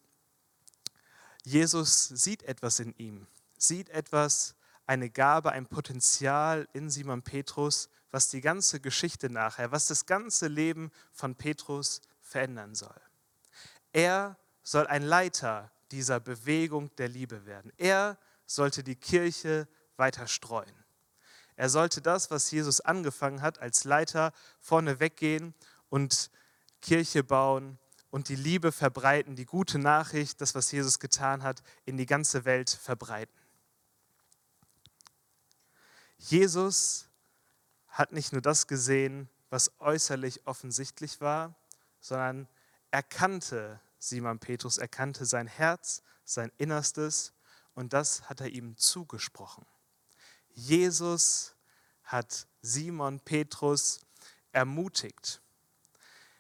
Jesus 1.43 2.07
sieht 2.07 2.43
etwas 2.43 2.79
in 2.79 2.95
ihm, 2.97 3.27
sieht 3.57 3.89
etwas, 3.89 4.54
eine 4.85 5.09
Gabe, 5.09 5.51
ein 5.51 5.67
Potenzial 5.67 6.67
in 6.73 6.89
Simon 6.89 7.21
Petrus, 7.23 7.89
was 8.11 8.29
die 8.29 8.41
ganze 8.41 8.79
Geschichte 8.79 9.29
nachher, 9.29 9.71
was 9.71 9.87
das 9.87 10.05
ganze 10.05 10.47
Leben 10.47 10.91
von 11.11 11.35
Petrus 11.35 12.01
verändern 12.21 12.75
soll. 12.75 13.01
Er 13.91 14.37
soll 14.63 14.87
ein 14.87 15.03
Leiter 15.03 15.71
dieser 15.91 16.19
Bewegung 16.19 16.93
der 16.95 17.07
Liebe 17.07 17.45
werden. 17.45 17.71
Er 17.77 18.17
sollte 18.45 18.83
die 18.83 18.95
Kirche 18.95 19.67
weiter 19.97 20.27
streuen. 20.27 20.73
Er 21.55 21.69
sollte 21.69 22.01
das, 22.01 22.31
was 22.31 22.51
Jesus 22.51 22.81
angefangen 22.81 23.41
hat, 23.41 23.59
als 23.59 23.85
Leiter 23.85 24.33
vorne 24.59 24.99
weggehen 24.99 25.53
und 25.89 26.29
Kirche 26.81 27.23
bauen 27.23 27.79
und 28.09 28.29
die 28.29 28.35
Liebe 28.35 28.71
verbreiten, 28.71 29.35
die 29.35 29.45
gute 29.45 29.79
Nachricht, 29.79 30.41
das, 30.41 30.55
was 30.55 30.71
Jesus 30.71 30.99
getan 30.99 31.43
hat, 31.43 31.63
in 31.85 31.97
die 31.97 32.05
ganze 32.05 32.45
Welt 32.45 32.69
verbreiten. 32.69 33.33
Jesus 36.29 37.07
hat 37.87 38.11
nicht 38.11 38.33
nur 38.33 38.41
das 38.41 38.65
gesehen, 38.65 39.29
was 39.51 39.71
äußerlich 39.79 40.47
offensichtlich 40.47 41.21
war, 41.21 41.55
sondern 41.99 42.47
erkannte 42.89 43.79
Simon 43.99 44.39
Petrus, 44.39 44.79
erkannte 44.79 45.25
sein 45.25 45.45
Herz, 45.45 46.01
sein 46.23 46.51
Innerstes 46.57 47.33
und 47.75 47.93
das 47.93 48.27
hat 48.27 48.41
er 48.41 48.49
ihm 48.49 48.75
zugesprochen. 48.75 49.67
Jesus 50.49 51.55
hat 52.03 52.47
Simon 52.61 53.19
Petrus 53.19 54.01
ermutigt. 54.51 55.41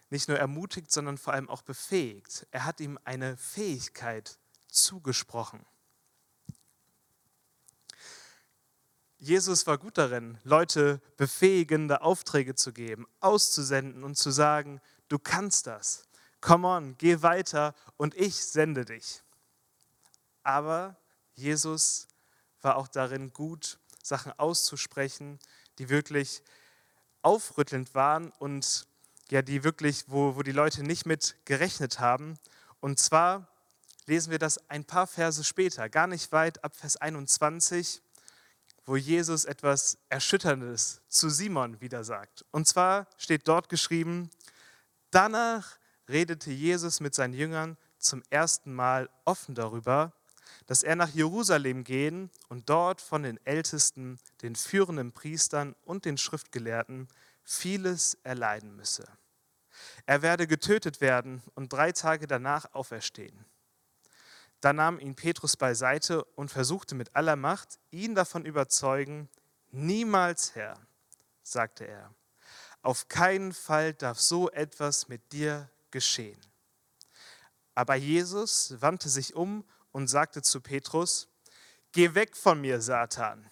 Nicht 0.09 0.29
nur 0.29 0.39
ermutigt, 0.39 0.91
sondern 0.91 1.19
vor 1.19 1.33
allem 1.33 1.49
auch 1.49 1.61
befähigt. 1.61 2.47
Er 2.49 2.65
hat 2.65 2.79
ihm 2.79 2.97
eine 3.03 3.37
Fähigkeit 3.37 4.39
zugesprochen. 4.67 5.63
Jesus 9.25 9.65
war 9.65 9.79
gut 9.79 9.97
darin, 9.97 10.37
Leute 10.43 11.01
befähigende 11.17 12.03
Aufträge 12.03 12.53
zu 12.53 12.71
geben, 12.71 13.07
auszusenden 13.21 14.03
und 14.03 14.19
zu 14.19 14.29
sagen, 14.29 14.79
du 15.07 15.17
kannst 15.17 15.65
das. 15.65 16.07
Come 16.41 16.67
on, 16.67 16.95
geh 16.99 17.23
weiter 17.23 17.73
und 17.97 18.13
ich 18.13 18.35
sende 18.35 18.85
dich. 18.85 19.23
Aber 20.43 20.95
Jesus 21.33 22.07
war 22.61 22.75
auch 22.75 22.87
darin 22.87 23.33
gut, 23.33 23.79
Sachen 24.03 24.31
auszusprechen, 24.37 25.39
die 25.79 25.89
wirklich 25.89 26.43
aufrüttelnd 27.23 27.95
waren 27.95 28.31
und 28.37 28.85
ja, 29.31 29.41
die 29.41 29.63
wirklich, 29.63 30.03
wo, 30.05 30.35
wo 30.35 30.43
die 30.43 30.51
Leute 30.51 30.83
nicht 30.83 31.07
mit 31.07 31.35
gerechnet 31.45 31.99
haben. 31.99 32.37
Und 32.79 32.99
zwar 32.99 33.47
lesen 34.05 34.29
wir 34.29 34.37
das 34.37 34.69
ein 34.69 34.85
paar 34.85 35.07
Verse 35.07 35.43
später, 35.43 35.89
gar 35.89 36.05
nicht 36.05 36.31
weit 36.31 36.63
ab 36.63 36.75
Vers 36.75 36.97
21, 36.97 38.03
wo 38.85 38.95
Jesus 38.95 39.45
etwas 39.45 39.97
Erschütterndes 40.09 41.01
zu 41.07 41.29
Simon 41.29 41.81
wieder 41.81 42.03
sagt. 42.03 42.45
Und 42.51 42.67
zwar 42.67 43.07
steht 43.17 43.47
dort 43.47 43.69
geschrieben, 43.69 44.29
danach 45.11 45.77
redete 46.07 46.51
Jesus 46.51 46.99
mit 46.99 47.15
seinen 47.15 47.33
Jüngern 47.33 47.77
zum 47.97 48.21
ersten 48.29 48.73
Mal 48.73 49.09
offen 49.25 49.55
darüber, 49.55 50.13
dass 50.67 50.83
er 50.83 50.95
nach 50.95 51.09
Jerusalem 51.09 51.83
gehen 51.83 52.29
und 52.49 52.69
dort 52.69 53.01
von 53.01 53.23
den 53.23 53.43
Ältesten, 53.45 54.19
den 54.41 54.55
führenden 54.55 55.11
Priestern 55.11 55.75
und 55.83 56.05
den 56.05 56.17
Schriftgelehrten 56.17 57.07
vieles 57.43 58.17
erleiden 58.23 58.75
müsse. 58.75 59.05
Er 60.05 60.21
werde 60.21 60.47
getötet 60.47 61.01
werden 61.01 61.41
und 61.53 61.73
drei 61.73 61.91
Tage 61.91 62.27
danach 62.27 62.73
auferstehen. 62.73 63.45
Da 64.65 64.73
nahm 64.73 64.99
ihn 64.99 65.13
Petrus 65.13 65.57
beiseite 65.57 66.23
und 66.23 66.49
versuchte 66.49 66.95
mit 66.95 67.15
aller 67.15 67.35
Macht, 67.35 67.77
ihn 67.91 68.15
davon 68.15 68.47
überzeugen, 68.47 69.29
niemals 69.69 70.55
Herr, 70.55 70.79
sagte 71.43 71.85
er, 71.87 72.11
auf 72.81 73.07
keinen 73.07 73.53
Fall 73.53 73.93
darf 73.93 74.19
so 74.19 74.49
etwas 74.49 75.07
mit 75.07 75.31
dir 75.31 75.69
geschehen. 75.91 76.41
Aber 77.75 77.93
Jesus 77.93 78.81
wandte 78.81 79.07
sich 79.07 79.35
um 79.35 79.63
und 79.91 80.07
sagte 80.07 80.41
zu 80.41 80.61
Petrus, 80.61 81.27
Geh 81.91 82.15
weg 82.15 82.35
von 82.35 82.59
mir, 82.59 82.81
Satan. 82.81 83.47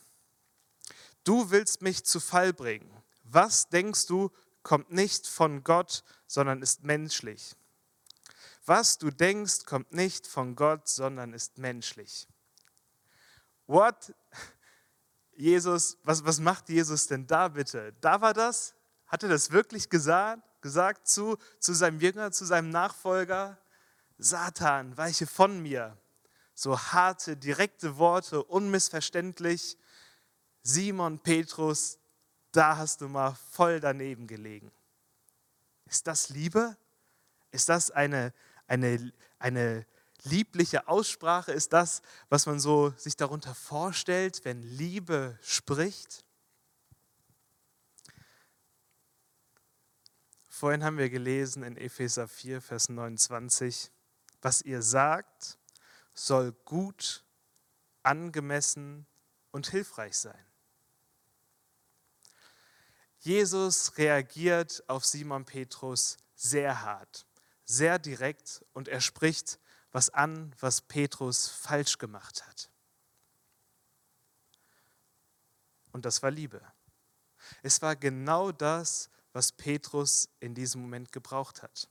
Du 1.24 1.52
willst 1.52 1.84
mich 1.84 2.04
zu 2.06 2.20
Fall 2.20 2.54
bringen. 2.54 2.92
Was 3.24 3.70
denkst 3.70 4.08
du, 4.08 4.32
kommt 4.64 4.92
nicht 4.92 5.28
von 5.28 5.64
Gott, 5.64 6.04
sondern 6.26 6.64
ist 6.64 6.84
menschlich. 6.84 7.56
Was 8.66 8.98
du 8.98 9.12
denkst, 9.12 9.66
kommt 9.66 9.94
nicht 9.94 10.26
von 10.26 10.56
Gott, 10.56 10.88
sondern 10.88 11.34
ist 11.34 11.58
menschlich. 11.58 12.28
What? 13.68 14.14
Jesus, 15.36 15.98
was, 16.04 16.24
was 16.24 16.40
macht 16.40 16.70
Jesus 16.70 17.08
denn 17.08 17.28
da 17.28 17.48
bitte? 17.48 17.94
Da 18.00 18.22
war 18.22 18.34
das? 18.34 18.76
Hat 19.08 19.24
er 19.24 19.30
das 19.30 19.52
wirklich 19.52 19.90
gesagt, 19.90 20.42
gesagt 20.62 21.08
zu, 21.08 21.38
zu 21.60 21.74
seinem 21.74 22.00
Jünger, 22.00 22.32
zu 22.32 22.46
seinem 22.46 22.70
Nachfolger? 22.70 23.58
Satan, 24.18 24.96
weiche 24.98 25.28
von 25.28 25.62
mir. 25.62 25.98
So 26.56 26.80
harte, 26.80 27.36
direkte 27.36 27.98
Worte, 27.98 28.44
unmissverständlich. 28.44 29.78
Simon 30.62 31.20
Petrus, 31.20 31.98
da 32.52 32.78
hast 32.78 33.02
du 33.02 33.10
mal 33.10 33.36
voll 33.52 33.80
daneben 33.80 34.28
gelegen. 34.28 34.72
Ist 35.86 36.08
das 36.08 36.30
Liebe? 36.30 36.78
Ist 37.52 37.70
das 37.70 37.92
eine, 37.92 38.34
eine, 38.68 39.12
eine 39.40 39.86
liebliche 40.24 40.88
Aussprache? 40.88 41.52
Ist 41.52 41.74
das, 41.74 42.02
was 42.30 42.46
man 42.46 42.60
so 42.60 42.94
sich 42.98 43.16
darunter 43.16 43.56
vorstellt, 43.56 44.46
wenn 44.46 44.62
Liebe 44.62 45.38
spricht? 45.42 46.24
Vorhin 50.50 50.84
haben 50.84 50.98
wir 50.98 51.10
gelesen 51.10 51.64
in 51.64 51.76
Epheser 51.76 52.28
4, 52.28 52.62
Vers 52.62 52.88
29, 52.88 53.92
was 54.42 54.62
ihr 54.62 54.82
sagt, 54.82 55.58
soll 56.14 56.54
gut, 56.64 57.26
angemessen 58.04 59.06
und 59.52 59.70
hilfreich 59.70 60.18
sein. 60.18 60.46
Jesus 63.20 63.98
reagiert 63.98 64.84
auf 64.88 65.06
Simon 65.06 65.46
Petrus 65.46 66.18
sehr 66.36 66.82
hart, 66.82 67.26
sehr 67.76 68.00
direkt 68.00 68.64
und 68.74 68.88
er 68.88 69.02
spricht 69.02 69.60
was 69.92 70.10
an, 70.10 70.56
was 70.60 70.82
Petrus 70.82 71.48
falsch 71.48 71.98
gemacht 71.98 72.46
hat. 72.48 72.70
Und 75.92 76.06
das 76.06 76.24
war 76.24 76.32
Liebe. 76.32 76.62
Es 77.62 77.82
war 77.82 77.96
genau 77.96 78.52
das, 78.52 79.10
was 79.32 79.52
Petrus 79.52 80.30
in 80.40 80.56
diesem 80.56 80.82
Moment 80.82 81.12
gebraucht 81.12 81.62
hat. 81.62 81.88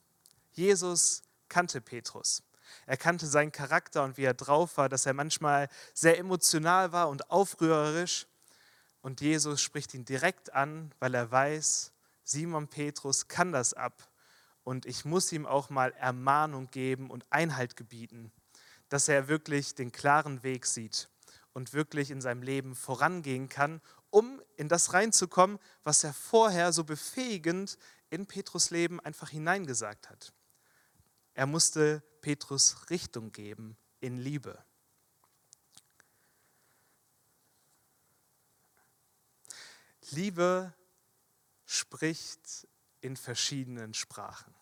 Jesus 0.53 1.23
kannte 1.49 1.81
Petrus. 1.81 2.43
Er 2.87 2.97
kannte 2.97 3.27
seinen 3.27 3.53
Charakter 3.53 4.03
und 4.03 4.17
wie 4.17 4.25
er 4.25 4.35
drauf 4.35 4.77
war, 4.77 4.89
dass 4.89 5.07
er 5.07 5.15
manchmal 5.15 5.69
sehr 5.95 6.19
emotional 6.19 6.93
war 6.93 7.09
und 7.09 7.31
aufrührerisch. 7.31 8.27
Und 9.03 9.21
Jesus 9.21 9.61
spricht 9.61 9.95
ihn 9.95 10.05
direkt 10.05 10.53
an, 10.53 10.93
weil 10.99 11.15
er 11.15 11.31
weiß, 11.31 11.93
Simon 12.25 12.69
Petrus 12.69 13.29
kann 13.29 13.53
das 13.53 13.75
ab. 13.75 14.09
Und 14.65 14.87
ich 14.87 15.05
muss 15.05 15.33
ihm 15.33 15.47
auch 15.47 15.71
mal 15.71 15.93
Ermahnung 15.93 16.71
geben 16.71 17.11
und 17.11 17.27
Einhalt 17.31 17.77
gebieten, 17.77 18.33
dass 18.89 19.09
er 19.09 19.29
wirklich 19.29 19.75
den 19.75 19.91
klaren 19.91 20.43
Weg 20.43 20.67
sieht 20.67 21.09
und 21.53 21.73
wirklich 21.73 22.11
in 22.11 22.21
seinem 22.21 22.43
Leben 22.43 22.75
vorangehen 22.75 23.49
kann, 23.49 23.81
um 24.11 24.43
in 24.57 24.69
das 24.69 24.93
reinzukommen, 24.93 25.59
was 25.83 26.05
er 26.05 26.13
vorher 26.13 26.73
so 26.73 26.85
befähigend 26.85 27.79
in 28.11 28.27
Petrus 28.27 28.71
Leben 28.71 29.01
einfach 29.01 29.31
hineingesagt 29.31 30.11
hat. 30.11 30.33
Er 31.35 31.47
musste 31.47 32.03
Petrus 32.21 32.91
Richtung 32.91 33.33
geben 33.33 33.77
in 34.01 34.19
Liebe. 34.19 34.63
Liebe 40.11 40.75
spricht 41.65 42.69
in 43.03 43.17
verschiedenen 43.17 43.93
Sprachen. 43.95 44.55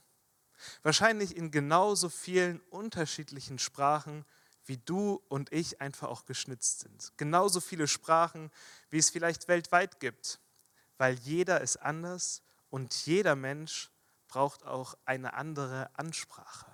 Wahrscheinlich 0.83 1.37
in 1.37 1.50
genauso 1.50 2.09
vielen 2.09 2.61
unterschiedlichen 2.70 3.59
Sprachen, 3.59 4.24
wie 4.66 4.79
du 4.79 5.22
und 5.29 5.53
ich 5.53 5.81
einfach 5.81 6.09
auch 6.09 6.26
geschnitzt 6.26 6.81
sind. 6.81 7.12
Genauso 7.16 7.61
viele 7.61 7.88
Sprachen, 7.88 8.50
wie 8.90 8.98
es 8.98 9.11
vielleicht 9.11 9.48
weltweit 9.48 10.00
gibt, 10.00 10.40
weil 10.98 11.14
jeder 11.14 11.61
ist 11.61 11.76
anders 11.76 12.42
und 12.68 12.94
jeder 13.07 13.37
Mensch 13.37 13.90
braucht 14.29 14.64
auch 14.64 14.96
eine 15.05 15.35
andere 15.35 15.90
Ansprache. 15.94 16.70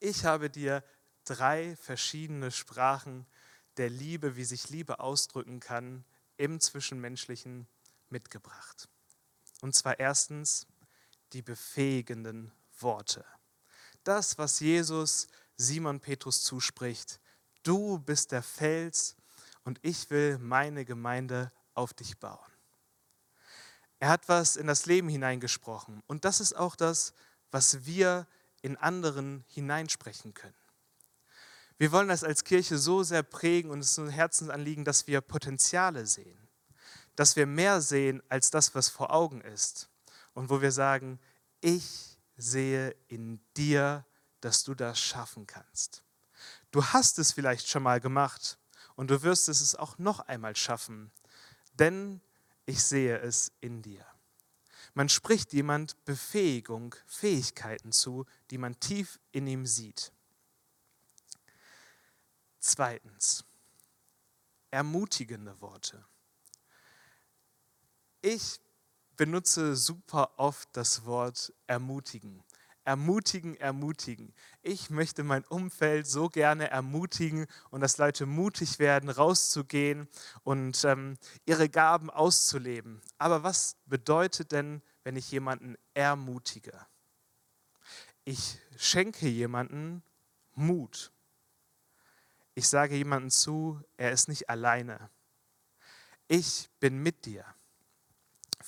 Ich 0.00 0.24
habe 0.24 0.50
dir 0.50 0.82
drei 1.24 1.76
verschiedene 1.76 2.50
Sprachen 2.50 3.26
der 3.76 3.90
Liebe, 3.90 4.36
wie 4.36 4.44
sich 4.44 4.70
Liebe 4.70 5.00
ausdrücken 5.00 5.60
kann, 5.60 6.04
im 6.36 6.60
Zwischenmenschlichen 6.60 7.66
mitgebracht. 8.08 8.88
Und 9.66 9.74
zwar 9.74 9.98
erstens 9.98 10.68
die 11.32 11.42
befähigenden 11.42 12.52
Worte. 12.78 13.24
Das, 14.04 14.38
was 14.38 14.60
Jesus 14.60 15.26
Simon 15.56 15.98
Petrus 15.98 16.44
zuspricht. 16.44 17.18
Du 17.64 17.98
bist 17.98 18.30
der 18.30 18.44
Fels 18.44 19.16
und 19.64 19.80
ich 19.82 20.08
will 20.08 20.38
meine 20.38 20.84
Gemeinde 20.84 21.50
auf 21.74 21.94
dich 21.94 22.16
bauen. 22.16 22.52
Er 23.98 24.10
hat 24.10 24.28
was 24.28 24.54
in 24.54 24.68
das 24.68 24.86
Leben 24.86 25.08
hineingesprochen 25.08 26.00
und 26.06 26.24
das 26.24 26.38
ist 26.38 26.56
auch 26.56 26.76
das, 26.76 27.12
was 27.50 27.84
wir 27.84 28.28
in 28.62 28.76
anderen 28.76 29.44
hineinsprechen 29.48 30.32
können. 30.32 30.54
Wir 31.76 31.90
wollen 31.90 32.06
das 32.06 32.22
als 32.22 32.44
Kirche 32.44 32.78
so 32.78 33.02
sehr 33.02 33.24
prägen 33.24 33.72
und 33.72 33.80
es 33.80 33.90
ist 33.90 33.98
ein 33.98 34.10
Herzensanliegen, 34.10 34.84
dass 34.84 35.08
wir 35.08 35.20
Potenziale 35.22 36.06
sehen, 36.06 36.45
dass 37.16 37.34
wir 37.36 37.46
mehr 37.46 37.80
sehen 37.80 38.22
als 38.28 38.50
das, 38.50 38.74
was 38.74 38.88
vor 38.88 39.12
Augen 39.12 39.40
ist 39.40 39.88
und 40.34 40.50
wo 40.50 40.60
wir 40.60 40.70
sagen, 40.70 41.18
ich 41.60 42.18
sehe 42.36 42.94
in 43.08 43.40
dir, 43.56 44.04
dass 44.40 44.62
du 44.62 44.74
das 44.74 45.00
schaffen 45.00 45.46
kannst. 45.46 46.02
Du 46.70 46.84
hast 46.84 47.18
es 47.18 47.32
vielleicht 47.32 47.68
schon 47.68 47.82
mal 47.82 48.00
gemacht 48.00 48.58
und 48.94 49.10
du 49.10 49.22
wirst 49.22 49.48
es 49.48 49.74
auch 49.74 49.98
noch 49.98 50.20
einmal 50.20 50.54
schaffen, 50.54 51.10
denn 51.72 52.20
ich 52.66 52.84
sehe 52.84 53.18
es 53.18 53.52
in 53.60 53.82
dir. 53.82 54.04
Man 54.94 55.08
spricht 55.08 55.52
jemand 55.52 56.04
Befähigung, 56.04 56.94
Fähigkeiten 57.06 57.92
zu, 57.92 58.26
die 58.50 58.58
man 58.58 58.78
tief 58.80 59.18
in 59.32 59.46
ihm 59.46 59.66
sieht. 59.66 60.12
Zweitens, 62.60 63.44
ermutigende 64.70 65.60
Worte. 65.60 66.04
Ich 68.22 68.60
benutze 69.16 69.76
super 69.76 70.30
oft 70.38 70.68
das 70.72 71.04
Wort 71.04 71.52
ermutigen. 71.66 72.42
Ermutigen, 72.84 73.56
ermutigen. 73.56 74.32
Ich 74.62 74.90
möchte 74.90 75.24
mein 75.24 75.44
Umfeld 75.44 76.06
so 76.06 76.28
gerne 76.28 76.70
ermutigen 76.70 77.46
und 77.70 77.80
dass 77.80 77.98
Leute 77.98 78.26
mutig 78.26 78.78
werden, 78.78 79.10
rauszugehen 79.10 80.08
und 80.44 80.84
ähm, 80.84 81.18
ihre 81.46 81.68
Gaben 81.68 82.10
auszuleben. 82.10 83.00
Aber 83.18 83.42
was 83.42 83.76
bedeutet 83.86 84.52
denn, 84.52 84.82
wenn 85.02 85.16
ich 85.16 85.30
jemanden 85.32 85.76
ermutige? 85.94 86.86
Ich 88.24 88.58
schenke 88.76 89.28
jemanden 89.28 90.04
Mut 90.54 91.12
ich 92.58 92.68
sage 92.68 92.96
jemandem 92.96 93.30
zu, 93.30 93.82
er 93.98 94.12
ist 94.12 94.28
nicht 94.28 94.48
alleine. 94.48 95.10
Ich 96.26 96.70
bin 96.80 97.02
mit 97.02 97.26
dir. 97.26 97.44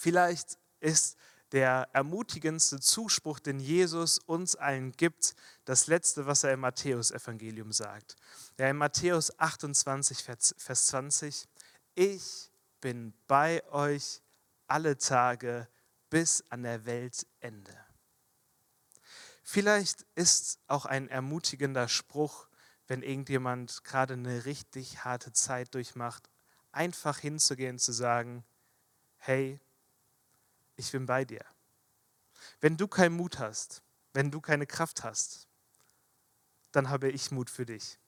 Vielleicht 0.00 0.58
ist 0.78 1.16
der 1.50 1.88
ermutigendste 1.92 2.78
Zuspruch, 2.78 3.40
den 3.40 3.58
Jesus 3.58 4.20
uns 4.20 4.54
allen 4.54 4.92
gibt, 4.92 5.34
das 5.64 5.88
letzte, 5.88 6.24
was 6.24 6.44
er 6.44 6.52
im 6.52 6.61
Matthäus-Evangelium 6.61 7.72
sagt. 7.72 8.14
Ja, 8.58 8.68
in 8.68 8.76
Matthäus 8.76 9.37
28, 9.40 10.22
Vers 10.22 10.87
20, 10.87 11.48
ich 11.96 12.52
bin 12.80 13.12
bei 13.26 13.61
euch 13.72 14.22
alle 14.68 14.96
Tage 14.98 15.66
bis 16.11 16.44
an 16.48 16.62
der 16.62 16.87
Weltende. 16.87 17.76
Vielleicht 19.42 20.06
ist 20.14 20.61
auch 20.68 20.87
ein 20.87 21.08
ermutigender 21.08 21.88
Spruch, 21.88 22.46
wenn 22.87 23.02
irgendjemand 23.02 23.82
gerade 23.82 24.14
eine 24.14 24.44
richtig 24.44 25.04
harte 25.04 25.32
Zeit 25.32 25.74
durchmacht, 25.74 26.30
einfach 26.70 27.18
hinzugehen 27.18 27.80
zu 27.80 27.90
sagen, 27.90 28.44
hey, 29.16 29.61
ich 30.78 30.92
bin 30.92 31.06
bei 31.06 31.24
dir. 31.24 31.44
Wenn 32.60 32.76
du 32.76 32.88
keinen 32.88 33.16
Mut 33.16 33.38
hast, 33.38 33.82
wenn 34.14 34.30
du 34.30 34.40
keine 34.40 34.66
Kraft 34.66 35.04
hast, 35.04 35.48
dann 36.72 36.88
habe 36.88 37.10
ich 37.10 37.30
Mut 37.30 37.50
für 37.50 37.66
dich. 37.66 37.98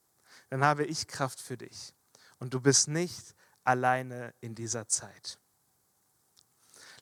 Dann 0.48 0.64
habe 0.64 0.84
ich 0.84 1.08
Kraft 1.08 1.40
für 1.40 1.56
dich. 1.56 1.92
Und 2.38 2.54
du 2.54 2.60
bist 2.60 2.88
nicht 2.88 3.34
alleine 3.64 4.34
in 4.40 4.54
dieser 4.54 4.88
Zeit. 4.88 5.38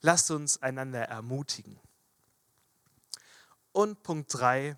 Lasst 0.00 0.30
uns 0.30 0.60
einander 0.62 1.04
ermutigen. 1.04 1.78
Und 3.72 4.02
Punkt 4.02 4.32
3, 4.34 4.76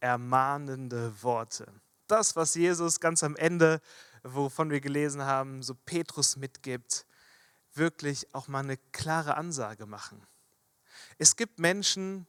ermahnende 0.00 1.22
Worte. 1.22 1.72
Das, 2.06 2.36
was 2.36 2.54
Jesus 2.54 3.00
ganz 3.00 3.22
am 3.22 3.36
Ende, 3.36 3.80
wovon 4.22 4.70
wir 4.70 4.80
gelesen 4.80 5.22
haben, 5.22 5.62
so 5.62 5.74
Petrus 5.74 6.36
mitgibt, 6.36 7.05
wirklich 7.76 8.34
auch 8.34 8.48
mal 8.48 8.60
eine 8.60 8.76
klare 8.92 9.36
Ansage 9.36 9.86
machen. 9.86 10.26
Es 11.18 11.36
gibt 11.36 11.58
Menschen, 11.58 12.26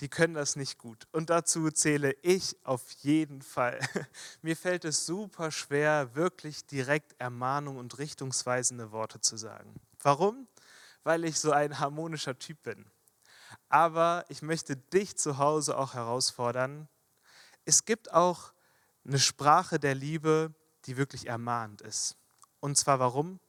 die 0.00 0.08
können 0.08 0.34
das 0.34 0.56
nicht 0.56 0.78
gut. 0.78 1.08
Und 1.12 1.30
dazu 1.30 1.70
zähle 1.70 2.12
ich 2.22 2.56
auf 2.64 2.90
jeden 3.00 3.42
Fall. 3.42 3.80
Mir 4.42 4.56
fällt 4.56 4.84
es 4.84 5.06
super 5.06 5.50
schwer, 5.50 6.14
wirklich 6.14 6.66
direkt 6.66 7.20
Ermahnung 7.20 7.78
und 7.78 7.98
richtungsweisende 7.98 8.92
Worte 8.92 9.20
zu 9.20 9.36
sagen. 9.36 9.74
Warum? 10.00 10.46
Weil 11.02 11.24
ich 11.24 11.40
so 11.40 11.50
ein 11.50 11.78
harmonischer 11.78 12.38
Typ 12.38 12.62
bin. 12.62 12.84
Aber 13.68 14.24
ich 14.28 14.42
möchte 14.42 14.76
dich 14.76 15.16
zu 15.16 15.38
Hause 15.38 15.76
auch 15.76 15.94
herausfordern. 15.94 16.88
Es 17.64 17.84
gibt 17.84 18.12
auch 18.12 18.52
eine 19.04 19.18
Sprache 19.18 19.80
der 19.80 19.94
Liebe, 19.94 20.54
die 20.84 20.96
wirklich 20.96 21.26
ermahnt 21.26 21.80
ist. 21.80 22.16
Und 22.60 22.76
zwar 22.76 22.98
warum? 23.00 23.40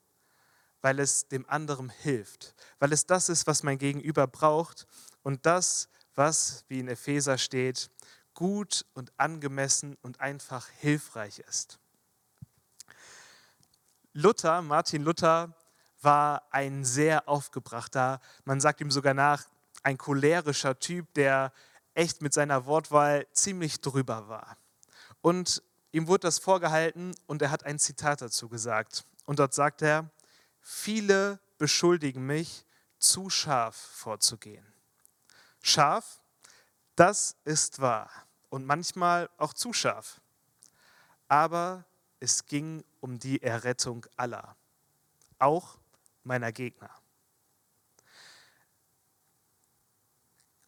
Weil 0.81 0.99
es 0.99 1.27
dem 1.27 1.47
anderen 1.49 1.89
hilft. 1.89 2.55
Weil 2.79 2.93
es 2.93 3.05
das 3.05 3.29
ist, 3.29 3.47
was 3.47 3.63
mein 3.63 3.77
Gegenüber 3.77 4.27
braucht. 4.27 4.87
Und 5.23 5.45
das, 5.45 5.89
was, 6.15 6.63
wie 6.67 6.79
in 6.79 6.87
Epheser 6.87 7.37
steht, 7.37 7.89
gut 8.33 8.85
und 8.93 9.11
angemessen 9.17 9.97
und 10.01 10.21
einfach 10.21 10.67
hilfreich 10.79 11.39
ist. 11.39 11.79
Luther, 14.13 14.61
Martin 14.61 15.03
Luther, 15.03 15.53
war 16.01 16.43
ein 16.51 16.85
sehr 16.85 17.27
aufgebrachter, 17.27 18.21
man 18.45 18.61
sagt 18.61 18.81
ihm 18.81 18.91
sogar 18.91 19.13
nach, 19.13 19.45
ein 19.83 19.97
cholerischer 19.97 20.79
Typ, 20.79 21.13
der 21.13 21.51
echt 21.93 22.21
mit 22.21 22.33
seiner 22.33 22.65
Wortwahl 22.65 23.27
ziemlich 23.33 23.81
drüber 23.81 24.27
war. 24.29 24.57
Und 25.21 25.61
ihm 25.91 26.07
wurde 26.07 26.21
das 26.21 26.39
vorgehalten 26.39 27.13
und 27.27 27.41
er 27.41 27.51
hat 27.51 27.65
ein 27.65 27.79
Zitat 27.79 28.21
dazu 28.21 28.47
gesagt. 28.49 29.05
Und 29.25 29.39
dort 29.39 29.53
sagt 29.53 29.81
er, 29.81 30.09
viele 30.61 31.39
beschuldigen 31.57 32.25
mich, 32.25 32.65
zu 32.97 33.29
scharf 33.29 33.75
vorzugehen. 33.75 34.65
Scharf, 35.61 36.21
das 36.95 37.35
ist 37.45 37.79
wahr 37.79 38.09
und 38.49 38.65
manchmal 38.65 39.29
auch 39.37 39.53
zu 39.53 39.73
scharf. 39.73 40.21
Aber 41.27 41.85
es 42.19 42.45
ging 42.45 42.83
um 42.99 43.19
die 43.19 43.41
Errettung 43.41 44.05
aller, 44.17 44.55
auch 45.37 45.77
meiner 46.23 46.51
Gegner. 46.51 46.91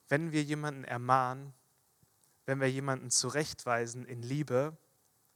Wenn 0.08 0.32
wir 0.32 0.44
jemanden 0.44 0.84
ermahnen, 0.84 1.54
wenn 2.46 2.60
wir 2.60 2.70
jemanden 2.70 3.12
zurechtweisen 3.12 4.06
in 4.06 4.22
Liebe, 4.22 4.78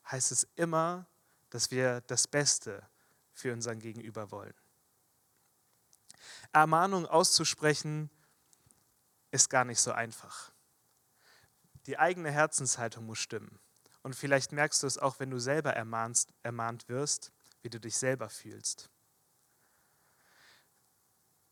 heißt 0.10 0.32
es 0.32 0.48
immer, 0.56 1.08
dass 1.50 1.72
wir 1.72 2.02
das 2.02 2.28
Beste 2.28 2.88
für 3.36 3.54
unseren 3.54 3.80
Gegenüber 3.80 4.32
wollen. 4.32 4.54
Ermahnung 6.52 7.06
auszusprechen 7.06 8.10
ist 9.30 9.50
gar 9.50 9.66
nicht 9.66 9.82
so 9.82 9.92
einfach. 9.92 10.52
Die 11.86 12.00
eigene 12.00 12.32
Herzenshaltung 12.32 13.06
muss 13.06 13.20
stimmen. 13.20 13.60
Und 14.02 14.16
vielleicht 14.16 14.52
merkst 14.52 14.82
du 14.82 14.88
es 14.88 14.98
auch, 14.98 15.20
wenn 15.20 15.30
du 15.30 15.40
selber 15.40 15.74
ermahnst, 15.74 16.34
ermahnt 16.44 16.88
wirst, 16.88 17.32
wie 17.62 17.70
du 17.70 17.80
dich 17.80 17.98
selber 17.98 18.30
fühlst. 18.30 18.90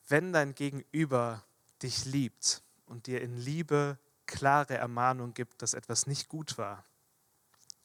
Wenn 0.07 0.33
dein 0.33 0.55
Gegenüber 0.55 1.43
dich 1.81 2.05
liebt 2.05 2.63
und 2.85 3.07
dir 3.07 3.21
in 3.21 3.37
Liebe 3.37 3.99
klare 4.25 4.75
Ermahnung 4.75 5.33
gibt, 5.33 5.61
dass 5.61 5.73
etwas 5.73 6.07
nicht 6.07 6.29
gut 6.29 6.57
war 6.57 6.85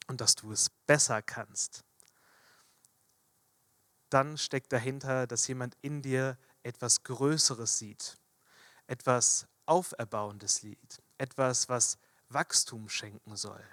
und 0.07 0.21
dass 0.21 0.35
du 0.35 0.53
es 0.53 0.71
besser 0.71 1.23
kannst, 1.23 1.85
dann 4.11 4.39
steckt 4.39 4.73
dahinter, 4.73 5.27
dass 5.27 5.47
jemand 5.49 5.77
in 5.83 6.03
dir 6.03 6.39
etwas 6.63 7.03
Größeres 7.03 7.79
sieht, 7.79 8.19
etwas 8.87 9.47
Auferbauendes 9.67 10.57
sieht, 10.57 11.03
etwas, 11.19 11.69
was 11.69 11.99
Wachstum 12.29 12.89
schenken 12.89 13.37
soll. 13.37 13.65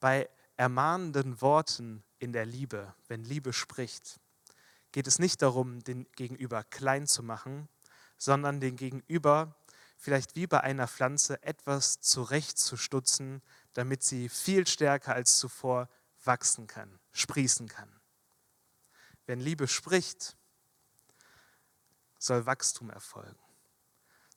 Bei 0.00 0.28
ermahnenden 0.56 1.40
Worten 1.40 2.02
in 2.18 2.32
der 2.32 2.46
Liebe, 2.46 2.94
wenn 3.08 3.24
Liebe 3.24 3.52
spricht, 3.52 4.20
geht 4.92 5.06
es 5.06 5.18
nicht 5.18 5.42
darum, 5.42 5.82
den 5.82 6.06
Gegenüber 6.12 6.62
klein 6.64 7.06
zu 7.06 7.22
machen, 7.22 7.68
sondern 8.16 8.60
den 8.60 8.76
Gegenüber 8.76 9.56
vielleicht 9.96 10.36
wie 10.36 10.46
bei 10.46 10.60
einer 10.60 10.86
Pflanze 10.86 11.42
etwas 11.42 12.00
zurechtzustutzen, 12.00 13.42
damit 13.72 14.02
sie 14.02 14.28
viel 14.28 14.66
stärker 14.66 15.14
als 15.14 15.38
zuvor 15.38 15.88
wachsen 16.24 16.66
kann, 16.66 16.98
sprießen 17.12 17.68
kann. 17.68 17.90
Wenn 19.26 19.40
Liebe 19.40 19.68
spricht, 19.68 20.36
soll 22.18 22.46
Wachstum 22.46 22.90
erfolgen. 22.90 23.38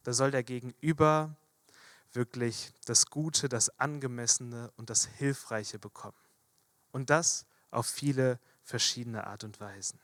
Da 0.03 0.13
soll 0.13 0.31
der 0.31 0.43
Gegenüber 0.43 1.35
wirklich 2.13 2.73
das 2.85 3.07
Gute, 3.07 3.49
das 3.49 3.79
Angemessene 3.79 4.71
und 4.77 4.89
das 4.89 5.05
Hilfreiche 5.05 5.79
bekommen. 5.79 6.17
Und 6.91 7.09
das 7.09 7.45
auf 7.71 7.87
viele 7.87 8.39
verschiedene 8.63 9.27
Art 9.27 9.43
und 9.43 9.59
Weisen. 9.59 9.99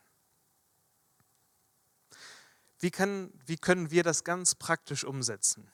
Wie, 2.80 2.91
kann, 2.91 3.32
wie 3.46 3.58
können 3.58 3.91
wir 3.91 4.04
das 4.04 4.26
ganz 4.26 4.56
praktisch 4.56 5.06
umsetzen? 5.06 5.72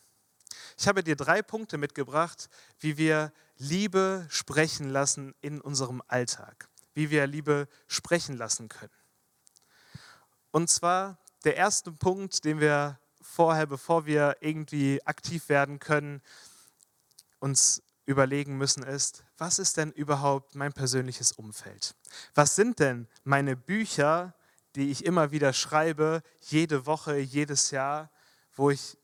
Ich 0.78 0.88
habe 0.88 1.04
dir 1.04 1.16
drei 1.16 1.42
Punkte 1.42 1.78
mitgebracht, 1.78 2.50
wie 2.80 2.98
wir 2.98 3.34
Liebe 3.58 4.28
sprechen 4.30 4.90
lassen 4.90 5.34
in 5.42 5.60
unserem 5.60 6.02
Alltag, 6.08 6.70
wie 6.94 7.10
wir 7.10 7.26
Liebe 7.28 7.68
sprechen 7.88 8.38
lassen 8.38 8.70
können. 8.70 8.99
Und 10.52 10.70
zwar 10.70 11.18
der 11.44 11.56
erste 11.56 11.92
Punkt, 11.92 12.44
den 12.44 12.60
wir 12.60 13.00
vorher, 13.22 13.68
bevor 13.68 14.06
wir 14.06 14.38
irgendwie 14.42 15.06
aktiv 15.06 15.50
werden 15.50 15.80
können, 15.80 16.22
uns 17.40 17.82
überlegen 18.06 18.58
müssen, 18.58 18.84
ist, 18.84 19.24
was 19.38 19.60
ist 19.60 19.78
denn 19.78 19.92
überhaupt 19.92 20.56
mein 20.56 20.74
persönliches 20.74 21.32
Umfeld? 21.32 21.96
Was 22.34 22.56
sind 22.56 22.80
denn 22.80 23.08
meine 23.24 23.56
Bücher, 23.56 24.34
die 24.76 24.90
ich 24.90 25.06
immer 25.06 25.32
wieder 25.32 25.54
schreibe, 25.54 26.24
jede 26.42 26.88
Woche, 26.88 27.18
jedes 27.18 27.70
Jahr, 27.70 28.10
wo 28.56 28.72
ich 28.72 28.98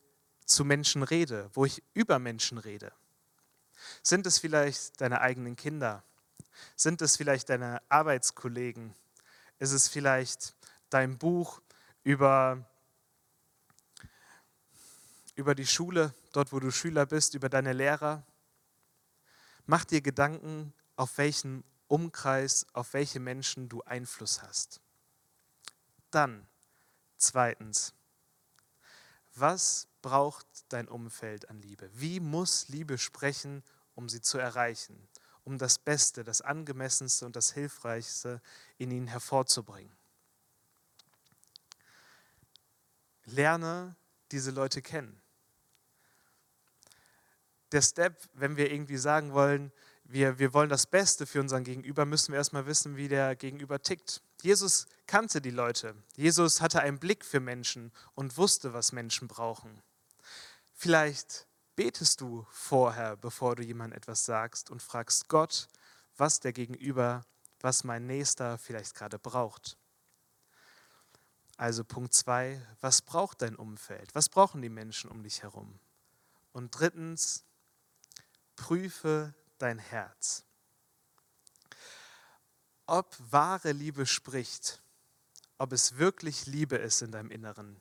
zu 0.44 0.64
Menschen 0.64 1.04
rede, 1.04 1.48
wo 1.54 1.64
ich 1.64 1.82
über 1.94 2.18
Menschen 2.18 2.58
rede? 2.58 2.92
Sind 4.02 4.26
es 4.26 4.38
vielleicht 4.38 5.00
deine 5.00 5.20
eigenen 5.20 5.54
Kinder? 5.54 6.02
Sind 6.74 7.00
es 7.00 7.16
vielleicht 7.16 7.48
deine 7.48 7.80
Arbeitskollegen? 7.88 8.92
Ist 9.58 9.72
es 9.72 9.88
vielleicht 9.88 10.55
dein 10.90 11.18
Buch 11.18 11.60
über, 12.02 12.64
über 15.34 15.54
die 15.54 15.66
Schule, 15.66 16.14
dort 16.32 16.52
wo 16.52 16.60
du 16.60 16.70
Schüler 16.70 17.06
bist, 17.06 17.34
über 17.34 17.48
deine 17.48 17.72
Lehrer? 17.72 18.24
Mach 19.66 19.84
dir 19.84 20.00
Gedanken, 20.00 20.72
auf 20.96 21.18
welchen 21.18 21.64
Umkreis, 21.88 22.66
auf 22.72 22.94
welche 22.94 23.20
Menschen 23.20 23.68
du 23.68 23.82
Einfluss 23.82 24.42
hast. 24.42 24.80
Dann, 26.10 26.46
zweitens, 27.16 27.94
was 29.34 29.88
braucht 30.02 30.46
dein 30.68 30.88
Umfeld 30.88 31.50
an 31.50 31.60
Liebe? 31.60 31.90
Wie 31.92 32.20
muss 32.20 32.68
Liebe 32.68 32.96
sprechen, 32.96 33.62
um 33.94 34.08
sie 34.08 34.20
zu 34.20 34.38
erreichen, 34.38 35.08
um 35.44 35.58
das 35.58 35.78
Beste, 35.78 36.24
das 36.24 36.40
Angemessenste 36.40 37.26
und 37.26 37.36
das 37.36 37.52
Hilfreichste 37.52 38.40
in 38.78 38.90
ihnen 38.90 39.08
hervorzubringen? 39.08 39.94
Lerne 43.26 43.96
diese 44.32 44.50
Leute 44.50 44.82
kennen. 44.82 45.20
Der 47.72 47.82
Step, 47.82 48.20
wenn 48.32 48.56
wir 48.56 48.70
irgendwie 48.72 48.96
sagen 48.96 49.32
wollen, 49.32 49.72
wir, 50.04 50.38
wir 50.38 50.54
wollen 50.54 50.68
das 50.68 50.86
Beste 50.86 51.26
für 51.26 51.40
unseren 51.40 51.64
Gegenüber, 51.64 52.06
müssen 52.06 52.32
wir 52.32 52.38
erstmal 52.38 52.66
wissen, 52.66 52.96
wie 52.96 53.08
der 53.08 53.34
Gegenüber 53.34 53.82
tickt. 53.82 54.22
Jesus 54.42 54.86
kannte 55.06 55.40
die 55.40 55.50
Leute. 55.50 55.94
Jesus 56.14 56.60
hatte 56.60 56.80
einen 56.80 56.98
Blick 56.98 57.24
für 57.24 57.40
Menschen 57.40 57.92
und 58.14 58.36
wusste, 58.36 58.72
was 58.72 58.92
Menschen 58.92 59.26
brauchen. 59.26 59.82
Vielleicht 60.72 61.46
betest 61.74 62.20
du 62.20 62.46
vorher, 62.50 63.16
bevor 63.16 63.56
du 63.56 63.62
jemandem 63.62 63.96
etwas 63.96 64.24
sagst 64.24 64.70
und 64.70 64.82
fragst 64.82 65.28
Gott, 65.28 65.68
was 66.16 66.40
der 66.40 66.52
Gegenüber, 66.52 67.22
was 67.60 67.84
mein 67.84 68.06
Nächster 68.06 68.58
vielleicht 68.58 68.94
gerade 68.94 69.18
braucht. 69.18 69.76
Also 71.56 71.84
Punkt 71.84 72.12
zwei, 72.12 72.60
was 72.80 73.02
braucht 73.02 73.42
dein 73.42 73.56
Umfeld? 73.56 74.14
Was 74.14 74.28
brauchen 74.28 74.60
die 74.60 74.68
Menschen 74.68 75.10
um 75.10 75.22
dich 75.22 75.42
herum? 75.42 75.78
Und 76.52 76.78
drittens, 76.78 77.44
prüfe 78.56 79.34
dein 79.58 79.78
Herz. 79.78 80.44
Ob 82.86 83.16
wahre 83.30 83.72
Liebe 83.72 84.06
spricht, 84.06 84.82
ob 85.58 85.72
es 85.72 85.96
wirklich 85.96 86.46
Liebe 86.46 86.76
ist 86.76 87.02
in 87.02 87.10
deinem 87.10 87.30
Inneren, 87.30 87.80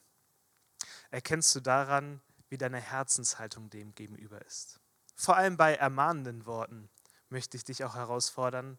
erkennst 1.11 1.53
du 1.55 1.59
daran, 1.59 2.21
wie 2.49 2.57
deine 2.57 2.79
Herzenshaltung 2.79 3.69
dem 3.69 3.93
gegenüber 3.95 4.43
ist. 4.45 4.79
Vor 5.15 5.35
allem 5.35 5.57
bei 5.57 5.75
ermahnenden 5.75 6.45
Worten 6.45 6.89
möchte 7.29 7.57
ich 7.57 7.63
dich 7.63 7.83
auch 7.83 7.95
herausfordern. 7.95 8.77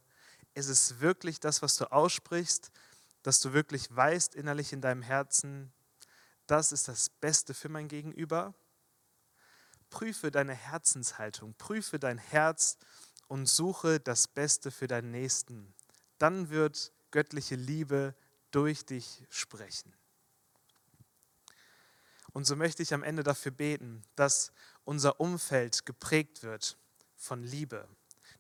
Ist 0.55 0.69
es 0.69 1.01
wirklich 1.01 1.41
das, 1.41 1.63
was 1.63 1.77
du 1.77 1.91
aussprichst, 1.93 2.71
dass 3.27 3.41
du 3.41 3.53
wirklich 3.53 3.89
weißt 3.91 4.37
innerlich 4.37 4.73
in 4.73 4.81
deinem 4.81 5.03
Herzen, 5.03 5.73
das 6.47 6.71
ist 6.71 6.87
das 6.87 7.09
Beste 7.09 7.55
für 7.55 7.69
mein 7.69 7.89
Gegenüber? 7.89 8.55
Prüfe 9.91 10.31
deine 10.31 10.55
Herzenshaltung, 10.55 11.53
prüfe 11.55 11.99
dein 11.99 12.19
Herz 12.19 12.79
und 13.27 13.47
suche 13.47 13.99
das 13.99 14.29
Beste 14.29 14.71
für 14.71 14.87
deinen 14.87 15.11
Nächsten. 15.11 15.75
Dann 16.19 16.51
wird 16.51 16.93
göttliche 17.11 17.57
Liebe 17.57 18.15
durch 18.53 18.87
dich 18.87 19.25
sprechen. 19.29 19.93
Und 22.33 22.45
so 22.45 22.55
möchte 22.55 22.85
ich 22.85 22.95
am 22.95 23.03
Ende 23.03 23.25
dafür 23.25 23.51
beten, 23.51 24.05
dass 24.15 24.53
unser 24.85 25.19
Umfeld 25.19 25.85
geprägt 25.85 26.45
wird 26.45 26.79
von 27.17 27.43
Liebe. 27.43 27.89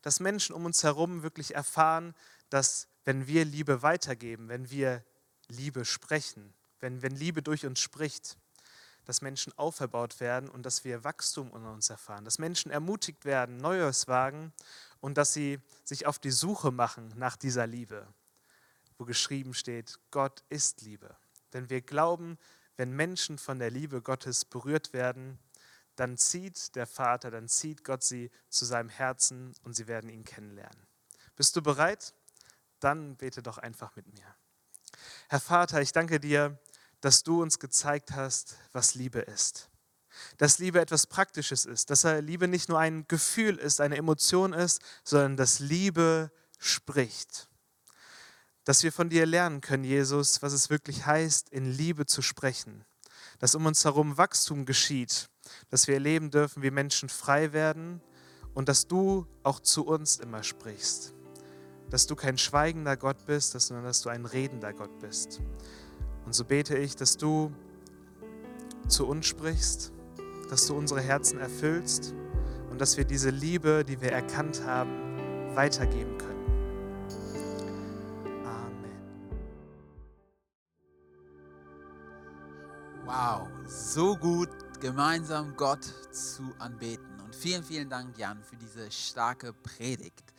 Dass 0.03 0.20
Menschen 0.20 0.55
um 0.55 0.64
uns 0.64 0.85
herum 0.85 1.25
wirklich 1.25 1.57
erfahren, 1.57 2.14
dass 2.51 2.87
wenn 3.07 3.27
wir 3.29 3.45
Liebe 3.45 3.83
weitergeben, 3.83 4.49
wenn 4.51 4.69
wir 4.69 5.03
Liebe 5.49 5.85
sprechen, 5.85 6.53
wenn, 6.81 7.01
wenn 7.03 7.14
Liebe 7.14 7.40
durch 7.40 7.64
uns 7.64 7.81
spricht, 7.81 8.37
dass 9.05 9.23
Menschen 9.23 9.57
auferbaut 9.57 10.19
werden 10.19 10.51
und 10.51 10.66
dass 10.66 10.85
wir 10.85 11.05
Wachstum 11.05 11.51
unter 11.53 11.73
uns 11.73 11.88
erfahren, 11.88 12.25
dass 12.25 12.40
Menschen 12.40 12.73
ermutigt 12.73 13.25
werden, 13.25 13.59
Neues 13.59 14.09
wagen 14.09 14.53
und 15.01 15.16
dass 15.16 15.33
sie 15.33 15.61
sich 15.85 16.07
auf 16.07 16.19
die 16.19 16.33
Suche 16.33 16.73
machen 16.73 17.12
nach 17.16 17.37
dieser 17.37 17.69
Liebe, 17.69 18.09
wo 18.99 19.05
geschrieben 19.05 19.55
steht, 19.55 20.01
Gott 20.11 20.42
ist 20.49 20.83
Liebe. 20.83 21.16
Denn 21.53 21.71
wir 21.71 21.83
glauben, 21.83 22.37
wenn 22.77 22.90
Menschen 22.90 23.38
von 23.38 23.61
der 23.61 23.71
Liebe 23.71 24.03
Gottes 24.03 24.45
berührt 24.45 24.92
werden, 24.92 25.38
dann 25.95 26.19
zieht 26.19 26.75
der 26.75 26.88
Vater, 26.88 27.31
dann 27.31 27.49
zieht 27.49 27.85
Gott 27.85 28.03
sie 28.03 28.33
zu 28.49 28.64
seinem 28.64 28.88
Herzen 28.88 29.55
und 29.62 29.75
sie 29.75 29.87
werden 29.87 30.11
ihn 30.11 30.25
kennenlernen. 30.25 30.87
Bist 31.37 31.55
du 31.55 31.62
bereit? 31.62 32.12
Dann 32.81 33.17
bete 33.17 33.43
doch 33.43 33.59
einfach 33.59 33.95
mit 33.97 34.07
mir. 34.12 34.35
Herr 35.29 35.41
Vater, 35.41 35.81
ich 35.81 35.93
danke 35.93 36.21
dir, 36.21 36.59
dass 37.01 37.23
du 37.23 37.43
uns 37.43 37.59
gezeigt 37.59 38.12
hast, 38.12 38.57
was 38.73 38.95
Liebe 38.95 39.21
ist. 39.21 39.69
Dass 40.39 40.59
Liebe 40.59 40.81
etwas 40.81 41.07
Praktisches 41.07 41.67
ist, 41.67 41.91
dass 41.91 42.05
Liebe 42.05 42.49
nicht 42.49 42.69
nur 42.69 42.79
ein 42.79 43.07
Gefühl 43.07 43.57
ist, 43.59 43.81
eine 43.81 43.97
Emotion 43.97 44.53
ist, 44.53 44.81
sondern 45.05 45.37
dass 45.37 45.59
Liebe 45.59 46.31
spricht 46.59 47.49
dass 48.67 48.83
wir 48.83 48.93
von 48.93 49.09
dir 49.09 49.27
lernen 49.27 49.61
können, 49.61 49.85
Jesus, 49.85 50.43
was 50.43 50.53
es 50.53 50.71
wirklich 50.71 51.07
heißt, 51.07 51.51
in 51.51 51.71
Liebe 51.71 52.05
zu 52.05 52.21
sprechen. 52.21 52.85
Dass 53.39 53.55
um 53.55 53.65
uns 53.65 53.85
herum 53.85 54.19
Wachstum 54.19 54.67
geschieht, 54.67 55.29
dass 55.71 55.87
wir 55.87 55.95
erleben 55.95 56.33
dürfen, 56.33 56.65
wie 56.65 56.73
Menschen 56.73 57.09
frei 57.09 57.53
werden 57.53 58.03
und 58.55 58.69
dass 58.69 58.89
du 58.89 59.29
auch 59.45 59.61
zu 59.61 59.87
uns 59.87 60.17
immer 60.17 60.43
sprichst. 60.43 61.15
Dass 61.90 62.07
du 62.07 62.16
kein 62.16 62.38
schweigender 62.38 62.96
Gott 62.96 63.27
bist, 63.27 63.53
sondern 63.53 63.85
dass 63.85 64.03
du 64.03 64.09
ein 64.09 64.25
redender 64.25 64.72
Gott 64.72 64.99
bist. 64.99 65.40
Und 66.25 66.35
so 66.35 66.44
bete 66.44 66.77
ich, 66.77 66.96
dass 66.96 67.16
du 67.16 67.53
zu 68.88 69.07
uns 69.07 69.27
sprichst, 69.27 69.92
dass 70.51 70.66
du 70.66 70.75
unsere 70.75 71.01
Herzen 71.01 71.38
erfüllst 71.38 72.14
und 72.70 72.81
dass 72.81 72.96
wir 72.96 73.05
diese 73.05 73.31
Liebe, 73.31 73.85
die 73.85 74.01
wir 74.01 74.12
erkannt 74.12 74.62
haben, 74.64 75.55
weitergeben 75.55 76.18
können. 76.18 76.27
Wow, 83.07 83.46
so 83.66 84.16
gut 84.16 84.51
gemeinsam 84.81 85.57
Gott 85.57 85.85
zu 86.11 86.42
anbeten. 86.59 87.20
Und 87.25 87.37
vielen, 87.37 87.62
vielen 87.62 87.88
Dank, 87.88 88.18
Jan, 88.18 88.42
für 88.42 88.57
diese 88.57 88.90
starke 88.90 89.53
Predigt. 89.53 90.35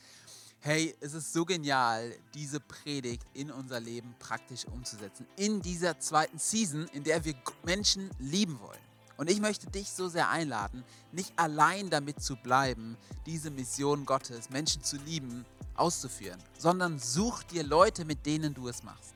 Hey, 0.68 0.94
es 1.00 1.14
ist 1.14 1.32
so 1.32 1.46
genial, 1.46 2.14
diese 2.34 2.60
Predigt 2.60 3.26
in 3.34 3.52
unser 3.52 3.80
Leben 3.80 4.14
praktisch 4.20 4.66
umzusetzen. 4.66 5.26
In 5.38 5.62
dieser 5.62 5.98
zweiten 5.98 6.40
Season, 6.40 6.90
in 6.92 7.06
der 7.06 7.24
wir 7.24 7.36
Menschen 7.64 8.10
lieben 8.20 8.60
wollen. 8.60 8.82
Und 9.16 9.30
ich 9.30 9.40
möchte 9.40 9.72
dich 9.72 9.90
so 9.90 10.10
sehr 10.10 10.30
einladen, 10.30 10.84
nicht 11.14 11.32
allein 11.40 11.90
damit 11.90 12.22
zu 12.22 12.36
bleiben, 12.36 12.98
diese 13.26 13.50
Mission 13.50 14.06
Gottes, 14.06 14.50
Menschen 14.50 14.84
zu 14.84 14.98
lieben, 14.98 15.46
auszuführen, 15.76 16.44
sondern 16.60 17.00
such 17.00 17.44
dir 17.44 17.64
Leute, 17.64 18.04
mit 18.04 18.26
denen 18.26 18.54
du 18.54 18.68
es 18.68 18.84
machst. 18.84 19.16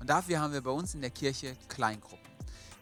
Und 0.00 0.10
dafür 0.10 0.40
haben 0.40 0.52
wir 0.52 0.60
bei 0.60 0.72
uns 0.72 0.94
in 0.94 1.02
der 1.02 1.10
Kirche 1.10 1.54
Kleingruppen. 1.68 2.18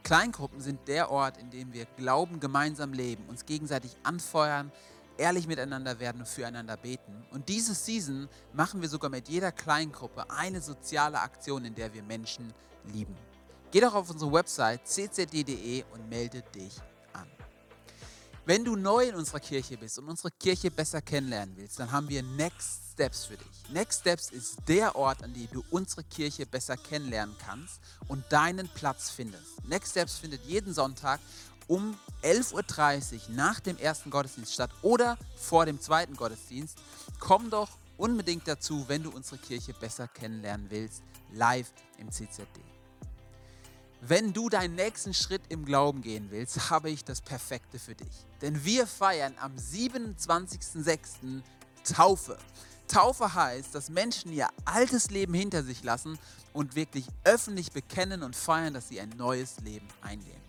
Kleingruppen 0.02 0.62
sind 0.62 0.88
der 0.88 1.10
Ort, 1.10 1.36
in 1.36 1.50
dem 1.50 1.74
wir 1.74 1.84
Glauben 1.84 2.40
gemeinsam 2.40 2.94
leben, 2.94 3.26
uns 3.28 3.44
gegenseitig 3.44 3.94
anfeuern, 4.02 4.72
ehrlich 5.18 5.46
miteinander 5.46 5.98
werden 6.00 6.20
und 6.20 6.28
füreinander 6.28 6.76
beten. 6.76 7.24
Und 7.30 7.48
diese 7.48 7.74
Season 7.74 8.28
machen 8.52 8.80
wir 8.80 8.88
sogar 8.88 9.10
mit 9.10 9.28
jeder 9.28 9.52
Kleingruppe 9.52 10.30
eine 10.30 10.60
soziale 10.60 11.20
Aktion, 11.20 11.64
in 11.64 11.74
der 11.74 11.92
wir 11.92 12.02
Menschen 12.02 12.52
lieben. 12.92 13.14
Geh 13.70 13.80
doch 13.80 13.94
auf 13.94 14.08
unsere 14.08 14.32
Website 14.32 14.80
ccd.de 14.86 15.84
und 15.92 16.08
melde 16.08 16.42
dich 16.54 16.80
an. 17.12 17.28
Wenn 18.46 18.64
du 18.64 18.76
neu 18.76 19.08
in 19.08 19.14
unserer 19.14 19.40
Kirche 19.40 19.76
bist 19.76 19.98
und 19.98 20.08
unsere 20.08 20.30
Kirche 20.30 20.70
besser 20.70 21.02
kennenlernen 21.02 21.54
willst, 21.58 21.78
dann 21.78 21.92
haben 21.92 22.08
wir 22.08 22.22
Next 22.22 22.92
Steps 22.92 23.26
für 23.26 23.36
dich. 23.36 23.70
Next 23.70 24.00
Steps 24.00 24.30
ist 24.30 24.56
der 24.66 24.96
Ort, 24.96 25.22
an 25.22 25.34
dem 25.34 25.48
du 25.52 25.62
unsere 25.70 26.02
Kirche 26.04 26.46
besser 26.46 26.78
kennenlernen 26.78 27.36
kannst 27.44 27.80
und 28.08 28.24
deinen 28.30 28.68
Platz 28.68 29.10
findest. 29.10 29.62
Next 29.66 29.90
Steps 29.90 30.16
findet 30.16 30.44
jeden 30.46 30.72
Sonntag 30.72 31.20
um 31.68 31.96
11.30 32.22 33.14
Uhr 33.14 33.20
nach 33.36 33.60
dem 33.60 33.76
ersten 33.78 34.10
Gottesdienst 34.10 34.52
statt 34.52 34.70
oder 34.82 35.16
vor 35.36 35.66
dem 35.66 35.80
zweiten 35.80 36.16
Gottesdienst. 36.16 36.78
Komm 37.20 37.50
doch 37.50 37.68
unbedingt 37.96 38.48
dazu, 38.48 38.84
wenn 38.88 39.02
du 39.02 39.10
unsere 39.10 39.38
Kirche 39.38 39.74
besser 39.74 40.08
kennenlernen 40.08 40.66
willst, 40.70 41.02
live 41.32 41.70
im 41.98 42.10
CZD. 42.10 42.60
Wenn 44.00 44.32
du 44.32 44.48
deinen 44.48 44.76
nächsten 44.76 45.12
Schritt 45.12 45.42
im 45.48 45.64
Glauben 45.64 46.02
gehen 46.02 46.30
willst, 46.30 46.70
habe 46.70 46.90
ich 46.90 47.04
das 47.04 47.20
Perfekte 47.20 47.78
für 47.78 47.94
dich. 47.94 48.26
Denn 48.40 48.64
wir 48.64 48.86
feiern 48.86 49.34
am 49.40 49.54
27.06. 49.56 51.42
Taufe. 51.84 52.38
Taufe 52.86 53.34
heißt, 53.34 53.74
dass 53.74 53.90
Menschen 53.90 54.32
ihr 54.32 54.48
altes 54.64 55.10
Leben 55.10 55.34
hinter 55.34 55.62
sich 55.62 55.82
lassen 55.82 56.18
und 56.52 56.74
wirklich 56.74 57.06
öffentlich 57.24 57.72
bekennen 57.72 58.22
und 58.22 58.34
feiern, 58.34 58.74
dass 58.74 58.88
sie 58.88 59.00
ein 59.00 59.10
neues 59.10 59.60
Leben 59.60 59.86
eingehen. 60.00 60.47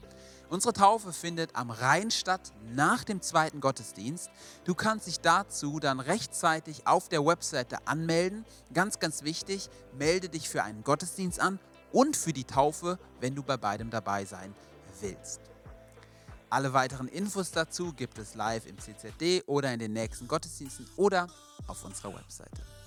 Unsere 0.50 0.74
Taufe 0.74 1.14
findet 1.14 1.56
am 1.56 1.70
Rhein 1.70 2.10
statt 2.10 2.54
nach 2.74 3.04
dem 3.04 3.22
zweiten 3.22 3.62
Gottesdienst. 3.62 4.32
Du 4.64 4.74
kannst 4.74 5.06
dich 5.06 5.20
dazu 5.20 5.80
dann 5.80 6.00
rechtzeitig 6.00 6.88
auf 6.88 7.08
der 7.08 7.24
Webseite 7.24 7.88
anmelden. 7.88 8.46
Ganz, 8.74 9.00
ganz 9.00 9.24
wichtig, 9.24 9.70
melde 9.94 10.28
dich 10.28 10.50
für 10.50 10.64
einen 10.64 10.84
Gottesdienst 10.84 11.40
an 11.40 11.60
und 11.92 12.18
für 12.18 12.34
die 12.34 12.46
Taufe, 12.46 12.98
wenn 13.20 13.36
du 13.36 13.44
bei 13.44 13.58
beidem 13.58 13.92
dabei 13.92 14.26
sein 14.26 14.56
willst. 15.02 15.40
Alle 16.50 16.74
weiteren 16.74 17.08
Infos 17.08 17.52
dazu 17.52 17.94
gibt 17.94 18.18
es 18.18 18.34
live 18.34 18.66
im 18.66 18.80
CZD 18.80 19.44
oder 19.46 19.72
in 19.72 19.80
den 19.80 19.94
nächsten 19.94 20.28
Gottesdiensten 20.28 20.90
oder 20.96 21.28
auf 21.68 21.86
unserer 21.86 22.16
Webseite. 22.16 22.79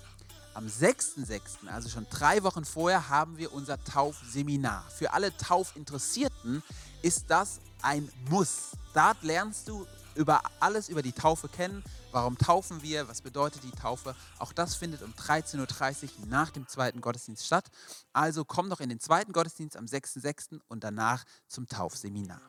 Am 0.53 0.67
6.6., 0.67 1.67
also 1.67 1.89
schon 1.89 2.05
drei 2.09 2.43
Wochen 2.43 2.63
vorher, 2.63 3.09
haben 3.09 3.37
wir 3.37 3.53
unser 3.53 3.83
Taufseminar. 3.83 4.83
Für 4.89 5.13
alle 5.13 5.35
Taufinteressierten 5.35 6.61
ist 7.01 7.25
das 7.29 7.59
ein 7.81 8.09
Muss. 8.29 8.71
Dort 8.93 9.23
lernst 9.23 9.67
du 9.67 9.87
über 10.15 10.41
alles 10.59 10.89
über 10.89 11.01
die 11.01 11.11
Taufe 11.11 11.47
kennen. 11.47 11.83
Warum 12.11 12.37
taufen 12.37 12.83
wir? 12.83 13.07
Was 13.07 13.21
bedeutet 13.21 13.63
die 13.63 13.71
Taufe? 13.71 14.15
Auch 14.37 14.53
das 14.53 14.75
findet 14.75 15.01
um 15.01 15.11
13.30 15.13 16.03
Uhr 16.19 16.27
nach 16.27 16.51
dem 16.51 16.67
zweiten 16.67 17.01
Gottesdienst 17.01 17.45
statt. 17.45 17.65
Also 18.13 18.45
komm 18.45 18.69
doch 18.69 18.79
in 18.79 18.89
den 18.89 18.99
zweiten 18.99 19.33
Gottesdienst 19.33 19.75
am 19.75 19.85
6.6. 19.85 20.59
und 20.67 20.83
danach 20.83 21.23
zum 21.47 21.67
Taufseminar. 21.67 22.41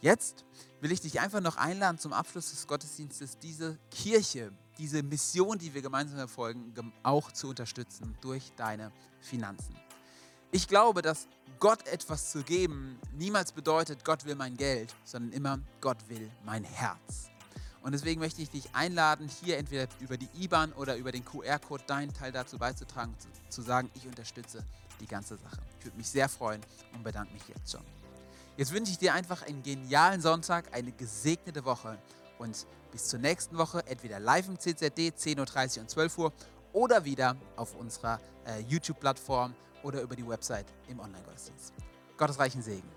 Jetzt 0.00 0.44
will 0.80 0.92
ich 0.92 1.00
dich 1.00 1.20
einfach 1.20 1.40
noch 1.40 1.56
einladen, 1.56 1.98
zum 1.98 2.12
Abschluss 2.12 2.50
des 2.50 2.66
Gottesdienstes 2.66 3.38
diese 3.38 3.78
Kirche, 3.90 4.52
diese 4.78 5.02
Mission, 5.02 5.58
die 5.58 5.72
wir 5.74 5.82
gemeinsam 5.82 6.18
verfolgen, 6.18 6.74
auch 7.02 7.32
zu 7.32 7.48
unterstützen 7.48 8.16
durch 8.20 8.52
deine 8.56 8.92
Finanzen. 9.20 9.76
Ich 10.50 10.68
glaube, 10.68 11.02
dass 11.02 11.26
Gott 11.58 11.86
etwas 11.88 12.30
zu 12.30 12.42
geben 12.42 12.98
niemals 13.12 13.52
bedeutet, 13.52 14.04
Gott 14.04 14.24
will 14.24 14.36
mein 14.36 14.56
Geld, 14.56 14.94
sondern 15.04 15.32
immer, 15.32 15.58
Gott 15.80 16.08
will 16.08 16.30
mein 16.44 16.64
Herz. 16.64 17.30
Und 17.82 17.92
deswegen 17.92 18.20
möchte 18.20 18.40
ich 18.40 18.50
dich 18.50 18.74
einladen, 18.74 19.28
hier 19.28 19.58
entweder 19.58 19.88
über 20.00 20.16
die 20.16 20.28
IBAN 20.34 20.72
oder 20.72 20.96
über 20.96 21.12
den 21.12 21.24
QR-Code 21.24 21.84
deinen 21.86 22.14
Teil 22.14 22.32
dazu 22.32 22.56
beizutragen, 22.56 23.14
zu, 23.18 23.28
zu 23.50 23.62
sagen, 23.62 23.90
ich 23.94 24.06
unterstütze 24.06 24.64
die 25.00 25.06
ganze 25.06 25.36
Sache. 25.36 25.58
Ich 25.78 25.84
würde 25.84 25.96
mich 25.98 26.08
sehr 26.08 26.28
freuen 26.28 26.62
und 26.94 27.02
bedanke 27.02 27.34
mich 27.34 27.42
jetzt 27.48 27.72
schon. 27.72 27.82
Jetzt 28.56 28.72
wünsche 28.72 28.92
ich 28.92 28.98
dir 28.98 29.12
einfach 29.12 29.42
einen 29.42 29.62
genialen 29.62 30.20
Sonntag, 30.20 30.72
eine 30.72 30.92
gesegnete 30.92 31.64
Woche 31.64 31.98
und 32.44 32.66
bis 32.92 33.08
zur 33.08 33.18
nächsten 33.18 33.58
Woche, 33.58 33.84
entweder 33.86 34.20
live 34.20 34.46
im 34.46 34.58
CZD 34.58 35.08
10.30 35.08 35.76
Uhr 35.76 35.82
und 35.82 35.90
12 35.90 36.18
Uhr 36.18 36.32
oder 36.72 37.04
wieder 37.04 37.36
auf 37.56 37.74
unserer 37.74 38.20
äh, 38.46 38.60
YouTube-Plattform 38.68 39.54
oder 39.82 40.02
über 40.02 40.14
die 40.14 40.26
Website 40.26 40.66
im 40.88 41.00
Online-Gottesdienst. 41.00 41.74
Gottes 42.16 42.38
reichen 42.38 42.62
Segen. 42.62 42.93